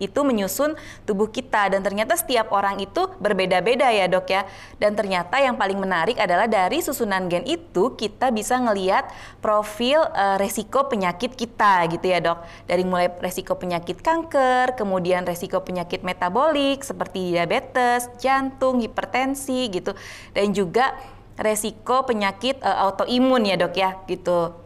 itu 0.01 0.19
menyusun 0.25 0.73
tubuh 1.05 1.29
kita. 1.29 1.69
Dan 1.69 1.85
ternyata 1.85 2.17
setiap 2.17 2.49
orang 2.49 2.81
itu 2.81 3.05
berbeda-beda 3.21 3.91
ya 3.91 4.09
dok 4.09 4.27
ya. 4.31 4.47
Dan 4.81 4.97
ternyata 4.97 5.37
yang 5.37 5.59
paling 5.59 5.77
menarik 5.77 6.17
adalah 6.17 6.49
dari 6.49 6.81
susunan 6.81 7.29
gen 7.29 7.45
itu 7.45 7.93
kita 7.93 8.33
bisa 8.33 8.57
ngelihat 8.57 9.09
profil 9.43 10.01
uh, 10.01 10.39
resiko 10.41 10.87
penyakit 10.89 11.37
kita 11.37 11.85
gitu 11.91 12.05
ya 12.09 12.23
dok. 12.23 12.39
Dari 12.65 12.83
mulai 12.87 13.11
resiko 13.21 13.59
penyakit 13.59 14.01
kanker 14.01 14.79
kemudian 14.79 15.27
resiko 15.27 15.61
penyakit 15.61 16.01
metabolik 16.01 16.81
seperti 16.81 17.35
diabetes 17.35 18.09
jantung 18.17 18.81
hipertensi 18.81 19.69
gitu. 19.69 19.91
Dan 20.31 20.55
juga 20.55 20.95
resiko 21.37 22.05
penyakit 22.05 22.61
uh, 22.61 22.89
autoimun 22.89 23.45
ya 23.45 23.57
dok 23.57 23.73
ya 23.73 23.97
gitu 24.05 24.62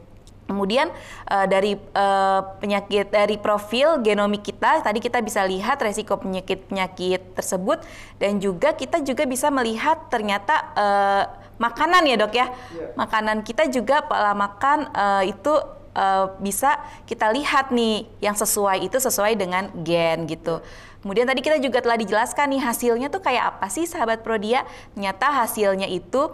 Kemudian 0.48 0.88
uh, 1.28 1.46
dari 1.46 1.76
uh, 1.76 2.42
penyakit 2.64 3.12
dari 3.12 3.36
profil 3.36 4.00
genomik 4.00 4.48
kita 4.48 4.80
tadi 4.80 5.04
kita 5.04 5.20
bisa 5.20 5.44
lihat 5.44 5.76
resiko 5.84 6.16
penyakit-penyakit 6.16 7.36
tersebut 7.36 7.84
dan 8.18 8.40
juga 8.40 8.72
kita 8.72 9.04
juga 9.04 9.28
bisa 9.28 9.52
melihat 9.52 10.08
ternyata 10.08 10.56
uh, 10.74 11.24
makanan 11.60 12.08
ya 12.08 12.16
dok 12.16 12.34
ya 12.34 12.48
yeah. 12.48 12.96
makanan 12.96 13.44
kita 13.44 13.68
juga 13.68 14.08
pola 14.08 14.32
makan 14.32 14.88
uh, 14.96 15.24
itu 15.28 15.52
uh, 15.98 16.32
bisa 16.38 16.78
kita 17.10 17.34
lihat 17.34 17.74
nih 17.74 18.06
yang 18.22 18.38
sesuai 18.38 18.86
itu 18.86 18.98
sesuai 19.02 19.34
dengan 19.36 19.74
gen 19.82 20.30
gitu. 20.30 20.62
Kemudian 21.02 21.30
tadi 21.30 21.42
kita 21.42 21.58
juga 21.62 21.82
telah 21.82 21.98
dijelaskan 21.98 22.58
nih 22.58 22.62
hasilnya 22.62 23.08
tuh 23.10 23.22
kayak 23.22 23.58
apa 23.58 23.68
sih 23.70 23.86
sahabat 23.90 24.22
Prodia? 24.22 24.66
Ternyata 24.94 25.30
hasilnya 25.30 25.90
itu 25.90 26.30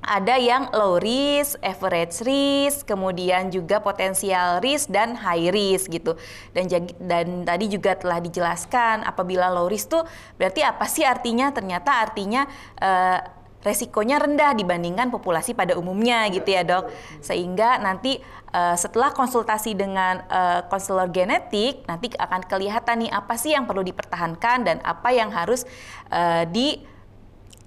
ada 0.00 0.40
yang 0.40 0.72
low 0.72 0.96
risk, 0.96 1.60
average 1.60 2.24
risk, 2.24 2.88
kemudian 2.88 3.52
juga 3.52 3.84
potensial 3.84 4.64
risk 4.64 4.88
dan 4.88 5.12
high 5.12 5.52
risk 5.52 5.92
gitu. 5.92 6.16
Dan 6.56 6.66
dan 6.96 7.44
tadi 7.44 7.68
juga 7.68 7.94
telah 7.96 8.18
dijelaskan 8.18 9.04
apabila 9.04 9.52
low 9.52 9.68
risk 9.68 9.92
tuh 9.92 10.02
berarti 10.40 10.64
apa 10.64 10.88
sih 10.88 11.04
artinya? 11.04 11.52
Ternyata 11.52 11.90
artinya 12.00 12.48
uh, 12.80 13.40
resikonya 13.60 14.16
rendah 14.16 14.56
dibandingkan 14.56 15.12
populasi 15.12 15.52
pada 15.52 15.76
umumnya 15.76 16.24
gitu 16.32 16.48
ya 16.48 16.64
dok 16.64 16.88
sehingga 17.20 17.76
nanti 17.76 18.16
uh, 18.56 18.72
setelah 18.72 19.12
konsultasi 19.12 19.76
dengan 19.76 20.24
uh, 20.32 20.64
konselor 20.72 21.12
genetik 21.12 21.84
nanti 21.84 22.08
akan 22.16 22.40
kelihatan 22.48 23.04
nih 23.04 23.12
apa 23.12 23.36
sih 23.36 23.52
yang 23.52 23.68
perlu 23.68 23.84
dipertahankan 23.84 24.64
dan 24.64 24.76
apa 24.80 25.12
yang 25.12 25.28
harus 25.28 25.68
uh, 26.08 26.48
di 26.48 26.80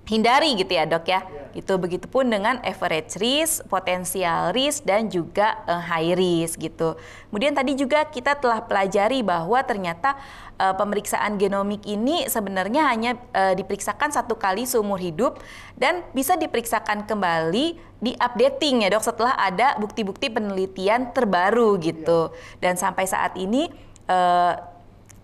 hindari 0.04 0.60
gitu 0.60 0.72
ya 0.76 0.84
dok 0.84 1.08
ya. 1.08 1.24
Yeah. 1.24 1.64
Itu 1.64 1.78
begitupun 1.78 2.34
dengan 2.34 2.58
average 2.66 3.22
risk, 3.22 3.64
potensial 3.70 4.52
risk 4.58 4.84
dan 4.84 5.08
juga 5.08 5.62
uh, 5.70 5.80
high 5.80 6.18
risk 6.18 6.60
gitu. 6.60 6.98
Kemudian 7.30 7.54
tadi 7.54 7.78
juga 7.78 8.10
kita 8.10 8.36
telah 8.42 8.66
pelajari 8.66 9.22
bahwa 9.22 9.62
ternyata 9.62 10.18
uh, 10.58 10.74
pemeriksaan 10.74 11.38
genomik 11.38 11.86
ini 11.86 12.26
sebenarnya 12.26 12.90
hanya 12.90 13.12
uh, 13.32 13.54
diperiksakan 13.54 14.10
satu 14.10 14.36
kali 14.36 14.66
seumur 14.66 14.98
hidup 14.98 15.40
dan 15.78 16.02
bisa 16.12 16.36
diperiksakan 16.36 17.06
kembali 17.06 17.78
di 18.04 18.12
updating 18.20 18.84
ya 18.84 18.92
dok 18.92 19.06
setelah 19.06 19.38
ada 19.40 19.80
bukti-bukti 19.80 20.34
penelitian 20.34 21.14
terbaru 21.14 21.78
gitu. 21.80 22.34
Yeah. 22.34 22.60
Dan 22.60 22.74
sampai 22.82 23.06
saat 23.06 23.38
ini 23.38 23.70
uh, 24.10 24.58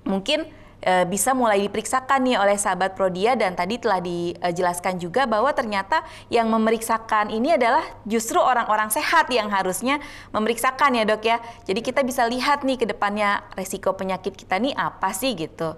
mungkin 0.06 0.59
e, 0.80 1.06
bisa 1.08 1.36
mulai 1.36 1.64
diperiksakan 1.68 2.24
nih 2.26 2.38
oleh 2.40 2.58
sahabat 2.58 2.96
Prodia 2.96 3.36
dan 3.36 3.56
tadi 3.56 3.80
telah 3.80 4.00
dijelaskan 4.00 5.00
juga 5.00 5.28
bahwa 5.28 5.52
ternyata 5.52 6.04
yang 6.32 6.48
memeriksakan 6.48 7.32
ini 7.32 7.56
adalah 7.56 7.84
justru 8.08 8.40
orang-orang 8.40 8.90
sehat 8.92 9.28
yang 9.32 9.52
harusnya 9.52 10.00
memeriksakan 10.32 11.00
ya 11.00 11.04
dok 11.06 11.24
ya. 11.24 11.38
Jadi 11.68 11.80
kita 11.84 12.02
bisa 12.04 12.26
lihat 12.26 12.64
nih 12.64 12.80
ke 12.80 12.86
depannya 12.88 13.44
resiko 13.54 13.94
penyakit 13.94 14.36
kita 14.36 14.58
nih 14.58 14.74
apa 14.76 15.12
sih 15.12 15.36
gitu. 15.36 15.76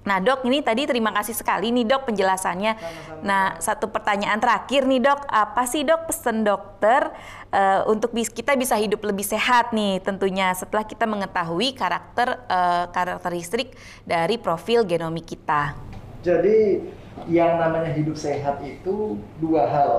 Nah 0.00 0.16
dok, 0.16 0.48
ini 0.48 0.64
tadi 0.64 0.88
terima 0.88 1.12
kasih 1.12 1.36
sekali 1.36 1.68
nih 1.68 1.84
dok 1.84 2.08
penjelasannya. 2.08 2.72
Sama-sama. 2.72 3.20
Nah 3.20 3.44
satu 3.60 3.92
pertanyaan 3.92 4.40
terakhir 4.40 4.88
nih 4.88 5.00
dok, 5.04 5.28
apa 5.28 5.62
sih 5.68 5.84
dok 5.84 6.08
pesan 6.08 6.40
dokter 6.40 7.12
uh, 7.52 7.84
untuk 7.84 8.16
kita 8.16 8.56
bisa 8.56 8.80
hidup 8.80 9.04
lebih 9.04 9.24
sehat 9.28 9.76
nih 9.76 10.00
tentunya 10.00 10.56
setelah 10.56 10.88
kita 10.88 11.04
mengetahui 11.04 11.76
karakter 11.76 12.40
uh, 12.48 12.88
karakteristik 12.88 13.76
dari 14.08 14.40
profil 14.40 14.88
genomik 14.88 15.28
kita. 15.28 15.76
Jadi 16.24 16.80
yang 17.28 17.60
namanya 17.60 17.92
hidup 17.92 18.16
sehat 18.16 18.64
itu 18.64 19.20
dua 19.36 19.68
hal. 19.68 19.92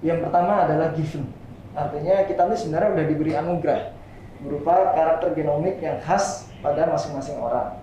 Yang 0.00 0.30
pertama 0.30 0.64
adalah 0.64 0.94
given, 0.96 1.26
artinya 1.74 2.24
kita 2.24 2.48
ini 2.48 2.56
sebenarnya 2.56 2.90
udah 2.96 3.04
diberi 3.04 3.32
anugerah 3.36 3.82
berupa 4.40 4.96
karakter 4.96 5.36
genomik 5.36 5.76
yang 5.84 6.00
khas 6.00 6.48
pada 6.64 6.88
masing-masing 6.88 7.36
orang 7.36 7.76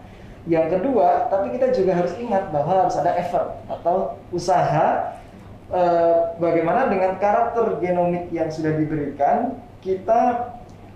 yang 0.47 0.71
kedua, 0.71 1.27
tapi 1.27 1.51
kita 1.51 1.75
juga 1.75 1.91
harus 1.91 2.15
ingat 2.15 2.55
bahwa 2.55 2.88
harus 2.88 2.95
ada 2.95 3.12
effort 3.19 3.60
atau 3.67 4.15
usaha 4.31 5.19
e, 5.67 5.81
bagaimana 6.39 6.88
dengan 6.88 7.19
karakter 7.19 7.83
genomik 7.83 8.31
yang 8.31 8.47
sudah 8.47 8.71
diberikan 8.79 9.60
kita 9.83 10.51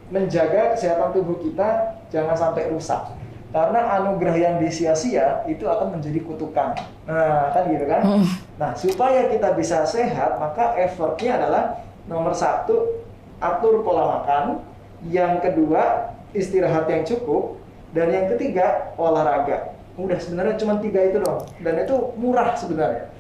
menjaga 0.08 0.76
kesehatan 0.76 1.12
tubuh 1.12 1.36
kita 1.44 2.00
jangan 2.08 2.36
sampai 2.36 2.72
rusak. 2.72 3.12
Karena 3.52 4.00
anugerah 4.00 4.36
yang 4.40 4.56
disia-sia 4.64 5.44
itu 5.44 5.68
akan 5.68 6.00
menjadi 6.00 6.24
kutukan. 6.24 6.72
Nah, 7.04 7.52
kan 7.52 7.68
gitu 7.68 7.84
kan? 7.84 8.02
Hmm. 8.08 8.24
Nah, 8.56 8.72
supaya 8.80 9.28
kita 9.28 9.52
bisa 9.60 9.84
sehat, 9.84 10.40
maka 10.40 10.80
effortnya 10.80 11.36
adalah 11.36 11.64
nomor 12.08 12.32
satu, 12.32 13.04
atur 13.44 13.84
pola 13.84 14.24
makan. 14.24 14.64
Yang 15.04 15.44
kedua, 15.44 16.16
istirahat 16.32 16.88
yang 16.88 17.04
cukup 17.04 17.60
dan 17.92 18.08
yang 18.12 18.26
ketiga 18.36 18.96
olahraga. 18.96 19.76
Udah 20.00 20.18
sebenarnya 20.18 20.56
cuma 20.56 20.80
tiga 20.80 21.04
itu 21.04 21.20
dong 21.20 21.44
dan 21.60 21.74
itu 21.84 21.96
murah 22.16 22.56
sebenarnya. 22.56 23.12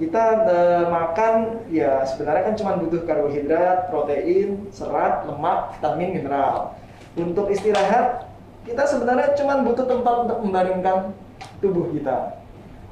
Kita 0.00 0.24
uh, 0.48 0.84
makan 0.88 1.34
ya 1.68 2.04
sebenarnya 2.08 2.52
kan 2.52 2.54
cuma 2.56 2.72
butuh 2.80 3.04
karbohidrat 3.04 3.92
protein 3.92 4.68
serat 4.72 5.28
lemak 5.28 5.76
vitamin 5.76 6.20
mineral. 6.20 6.76
Untuk 7.16 7.52
istirahat 7.52 8.28
kita 8.64 8.84
sebenarnya 8.86 9.36
cuma 9.36 9.60
butuh 9.64 9.88
tempat 9.88 10.14
untuk 10.28 10.38
membaringkan 10.44 11.12
tubuh 11.60 11.88
kita. 11.92 12.40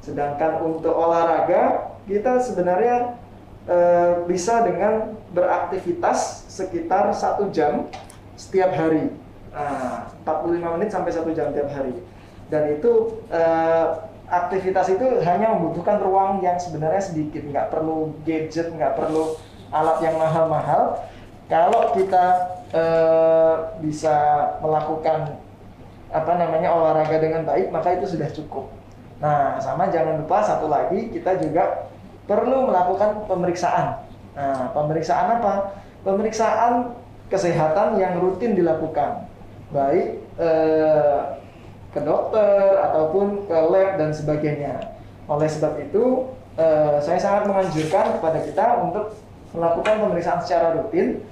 Sedangkan 0.01 0.65
untuk 0.65 0.93
olahraga 0.93 1.93
kita 2.09 2.41
sebenarnya 2.41 3.17
uh, 3.69 4.25
bisa 4.25 4.65
dengan 4.65 5.13
beraktivitas 5.33 6.49
sekitar 6.49 7.13
satu 7.13 7.53
jam 7.53 7.85
setiap 8.33 8.73
hari. 8.73 9.13
Nah, 9.49 10.13
45 10.45 10.75
menit 10.77 10.89
sampai 10.93 11.11
satu 11.13 11.29
jam 11.33 11.49
tiap 11.49 11.69
hari. 11.73 11.93
Dan 12.49 12.77
itu 12.77 13.21
uh, 13.29 14.09
aktivitas 14.29 14.89
itu 14.93 15.05
hanya 15.25 15.53
membutuhkan 15.57 16.01
ruang 16.01 16.41
yang 16.41 16.57
sebenarnya 16.57 17.01
sedikit, 17.01 17.45
nggak 17.45 17.69
perlu 17.73 18.13
gadget, 18.25 18.69
nggak 18.73 18.97
perlu 18.97 19.37
alat 19.69 19.97
yang 20.01 20.17
mahal-mahal. 20.17 21.01
Kalau 21.49 21.93
kita 21.97 22.25
uh, 22.73 23.73
bisa 23.81 24.17
melakukan 24.61 25.37
apa 26.09 26.33
namanya 26.37 26.73
olahraga 26.73 27.21
dengan 27.21 27.45
baik, 27.45 27.69
maka 27.69 27.97
itu 27.97 28.17
sudah 28.17 28.29
cukup. 28.33 28.69
Nah, 29.21 29.61
sama 29.61 29.89
jangan 29.93 30.21
lupa 30.21 30.41
satu 30.41 30.65
lagi 30.69 31.13
kita 31.13 31.37
juga 31.37 31.89
perlu 32.25 32.69
melakukan 32.69 33.25
pemeriksaan. 33.29 34.01
Nah, 34.33 34.73
pemeriksaan 34.73 35.41
apa? 35.41 35.73
Pemeriksaan 36.05 36.97
kesehatan 37.29 38.01
yang 38.01 38.17
rutin 38.17 38.57
dilakukan 38.57 39.28
baik 39.69 40.07
eh, 40.37 41.19
ke 41.89 41.99
dokter 42.05 42.77
ataupun 42.77 43.49
ke 43.49 43.57
lab 43.69 43.97
dan 43.97 44.09
sebagainya. 44.13 44.97
Oleh 45.29 45.49
sebab 45.49 45.77
itu, 45.81 46.29
eh, 46.57 46.97
saya 47.01 47.19
sangat 47.21 47.49
menganjurkan 47.49 48.17
kepada 48.17 48.39
kita 48.45 48.65
untuk 48.85 49.05
melakukan 49.53 49.95
pemeriksaan 50.05 50.41
secara 50.45 50.77
rutin 50.77 51.25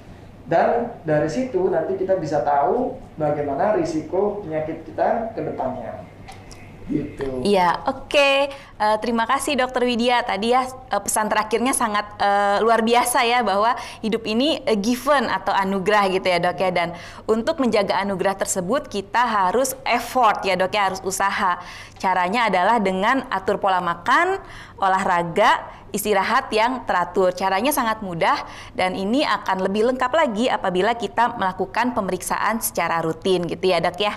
dan 0.48 0.96
dari 1.04 1.28
situ 1.28 1.68
nanti 1.68 1.94
kita 2.00 2.16
bisa 2.16 2.40
tahu 2.40 2.96
bagaimana 3.20 3.76
risiko 3.76 4.40
penyakit 4.42 4.82
kita 4.88 5.36
ke 5.36 5.40
depannya. 5.44 6.07
Gitu. 6.88 7.44
Iya, 7.44 7.84
oke. 7.84 8.08
Okay. 8.08 8.36
Uh, 8.80 8.94
eh, 8.94 8.96
terima 9.04 9.28
kasih 9.28 9.60
Dokter 9.60 9.84
Widya. 9.84 10.24
Tadi 10.24 10.56
ya 10.56 10.64
uh, 10.64 11.02
pesan 11.04 11.28
terakhirnya 11.28 11.76
sangat 11.76 12.08
uh, 12.16 12.64
luar 12.64 12.80
biasa 12.80 13.28
ya 13.28 13.44
bahwa 13.44 13.76
hidup 14.00 14.24
ini 14.24 14.64
uh, 14.64 14.72
given 14.72 15.28
atau 15.28 15.52
anugerah 15.52 16.08
gitu 16.08 16.24
ya 16.24 16.40
dok 16.40 16.56
ya. 16.56 16.70
Dan 16.72 16.88
untuk 17.28 17.60
menjaga 17.60 18.00
anugerah 18.00 18.40
tersebut 18.40 18.88
kita 18.88 19.20
harus 19.20 19.76
effort 19.84 20.40
ya 20.48 20.56
dok 20.56 20.72
ya 20.72 20.88
harus 20.88 21.04
usaha. 21.04 21.60
Caranya 22.00 22.48
adalah 22.48 22.80
dengan 22.80 23.26
atur 23.28 23.60
pola 23.60 23.84
makan, 23.84 24.40
olahraga, 24.80 25.60
istirahat 25.92 26.48
yang 26.56 26.88
teratur. 26.88 27.36
Caranya 27.36 27.68
sangat 27.68 28.00
mudah 28.00 28.48
dan 28.72 28.96
ini 28.96 29.28
akan 29.28 29.68
lebih 29.68 29.92
lengkap 29.92 30.12
lagi 30.16 30.48
apabila 30.48 30.96
kita 30.96 31.36
melakukan 31.36 31.92
pemeriksaan 31.92 32.64
secara 32.64 33.04
rutin 33.04 33.44
gitu 33.44 33.68
ya 33.68 33.84
dok 33.84 34.00
ya. 34.00 34.16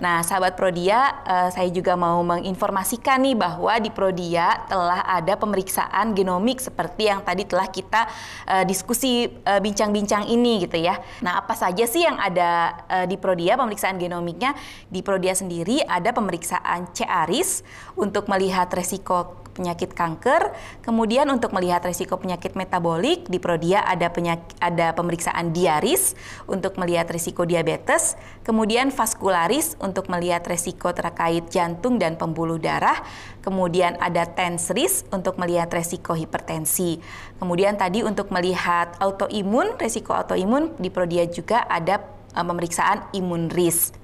Nah, 0.00 0.24
sahabat 0.24 0.56
Prodia, 0.56 1.20
uh, 1.28 1.48
saya 1.52 1.68
juga 1.68 1.92
mau 1.92 2.24
menginformasikan 2.24 3.20
nih 3.20 3.36
bahwa 3.36 3.76
di 3.76 3.92
Prodia 3.92 4.64
telah 4.64 5.04
ada 5.04 5.36
pemeriksaan 5.36 6.16
genomik 6.16 6.56
seperti 6.56 7.12
yang 7.12 7.20
tadi 7.20 7.44
telah 7.44 7.68
kita 7.68 8.08
uh, 8.48 8.64
diskusi 8.64 9.28
eh, 9.28 9.60
bincang-bincang 9.60 10.24
uh, 10.24 10.32
ini 10.32 10.64
gitu 10.64 10.80
ya. 10.80 10.96
Nah, 11.20 11.44
apa 11.44 11.52
saja 11.52 11.84
sih 11.84 12.08
yang 12.08 12.16
ada 12.16 12.80
uh, 12.88 13.04
di 13.04 13.20
Prodia 13.20 13.60
pemeriksaan 13.60 14.00
genomiknya? 14.00 14.56
Di 14.88 15.04
Prodia 15.04 15.36
sendiri 15.36 15.84
ada 15.84 16.16
pemeriksaan 16.16 16.90
CARIS 16.96 17.60
untuk 17.92 18.24
melihat 18.32 18.72
resiko 18.72 19.36
penyakit 19.60 19.92
kanker. 19.92 20.56
Kemudian 20.80 21.28
untuk 21.28 21.52
melihat 21.52 21.84
risiko 21.84 22.16
penyakit 22.16 22.56
metabolik 22.56 23.28
di 23.28 23.36
Prodia 23.36 23.84
ada 23.84 24.08
penyakit, 24.08 24.56
ada 24.56 24.96
pemeriksaan 24.96 25.52
diaris 25.52 26.16
untuk 26.48 26.80
melihat 26.80 27.12
risiko 27.12 27.44
diabetes. 27.44 28.16
Kemudian 28.40 28.88
vaskularis 28.88 29.76
untuk 29.84 30.08
melihat 30.08 30.40
risiko 30.48 30.96
terkait 30.96 31.52
jantung 31.52 32.00
dan 32.00 32.16
pembuluh 32.16 32.56
darah. 32.56 33.04
Kemudian 33.44 34.00
ada 34.00 34.24
tensris 34.24 35.04
untuk 35.12 35.36
melihat 35.36 35.68
risiko 35.68 36.16
hipertensi. 36.16 36.96
Kemudian 37.36 37.76
tadi 37.76 38.00
untuk 38.00 38.32
melihat 38.32 38.96
autoimun, 38.96 39.76
risiko 39.76 40.16
autoimun 40.16 40.80
di 40.80 40.88
Prodia 40.88 41.28
juga 41.28 41.68
ada 41.68 42.00
uh, 42.32 42.44
pemeriksaan 42.44 43.12
imun 43.12 43.52
risk. 43.52 43.99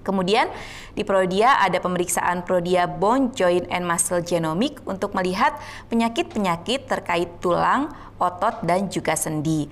Kemudian 0.00 0.48
di 0.96 1.04
Prodia 1.04 1.60
ada 1.60 1.76
pemeriksaan 1.78 2.42
Prodia 2.42 2.88
Bone, 2.88 3.32
Joint, 3.36 3.68
and 3.68 3.84
Muscle 3.84 4.24
Genomic 4.24 4.80
untuk 4.88 5.12
melihat 5.12 5.56
penyakit-penyakit 5.92 6.88
terkait 6.88 7.28
tulang, 7.44 7.92
otot, 8.16 8.64
dan 8.64 8.88
juga 8.88 9.14
sendi. 9.14 9.68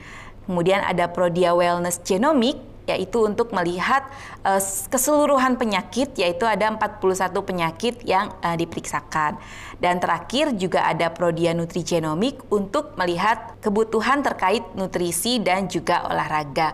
Kemudian 0.49 0.81
ada 0.85 1.09
Prodia 1.13 1.53
Wellness 1.53 2.01
Genomic 2.05 2.69
yaitu 2.89 3.21
untuk 3.21 3.53
melihat 3.53 4.09
uh, 4.49 4.57
keseluruhan 4.89 5.61
penyakit 5.61 6.17
yaitu 6.17 6.49
ada 6.49 6.73
41 6.73 7.37
penyakit 7.45 8.01
yang 8.09 8.33
uh, 8.41 8.57
diperiksakan. 8.57 9.37
Dan 9.77 10.01
terakhir 10.01 10.57
juga 10.57 10.89
ada 10.89 11.13
Prodia 11.13 11.53
Nutrigenomic 11.53 12.41
untuk 12.49 12.97
melihat 12.97 13.61
kebutuhan 13.61 14.25
terkait 14.25 14.65
nutrisi 14.73 15.37
dan 15.39 15.69
juga 15.69 16.09
olahraga. 16.09 16.73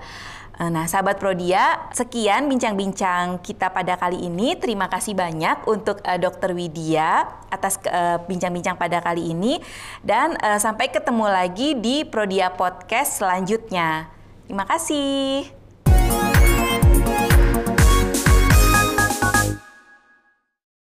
Eh, 0.54 0.70
nah, 0.70 0.86
sahabat 0.86 1.18
Prodia, 1.18 1.90
sekian 1.90 2.46
bincang-bincang 2.46 3.42
kita 3.42 3.74
pada 3.74 3.98
kali 3.98 4.22
ini. 4.22 4.54
Terima 4.54 4.86
kasih 4.86 5.18
banyak 5.18 5.66
untuk 5.66 5.98
uh, 6.06 6.14
Dr. 6.14 6.54
Widya 6.54 7.26
atas 7.50 7.78
eh, 7.86 8.18
bincang-bincang 8.26 8.78
uh, 8.78 8.80
pada 8.82 8.98
kali 9.02 9.30
ini 9.34 9.62
dan 10.02 10.34
uh, 10.42 10.58
sampai 10.58 10.90
ketemu 10.90 11.26
lagi 11.26 11.74
di 11.78 12.06
Prodia 12.06 12.54
Podcast 12.54 13.18
selanjutnya. 13.18 14.10
Terima 14.46 14.66
kasih. 14.66 15.63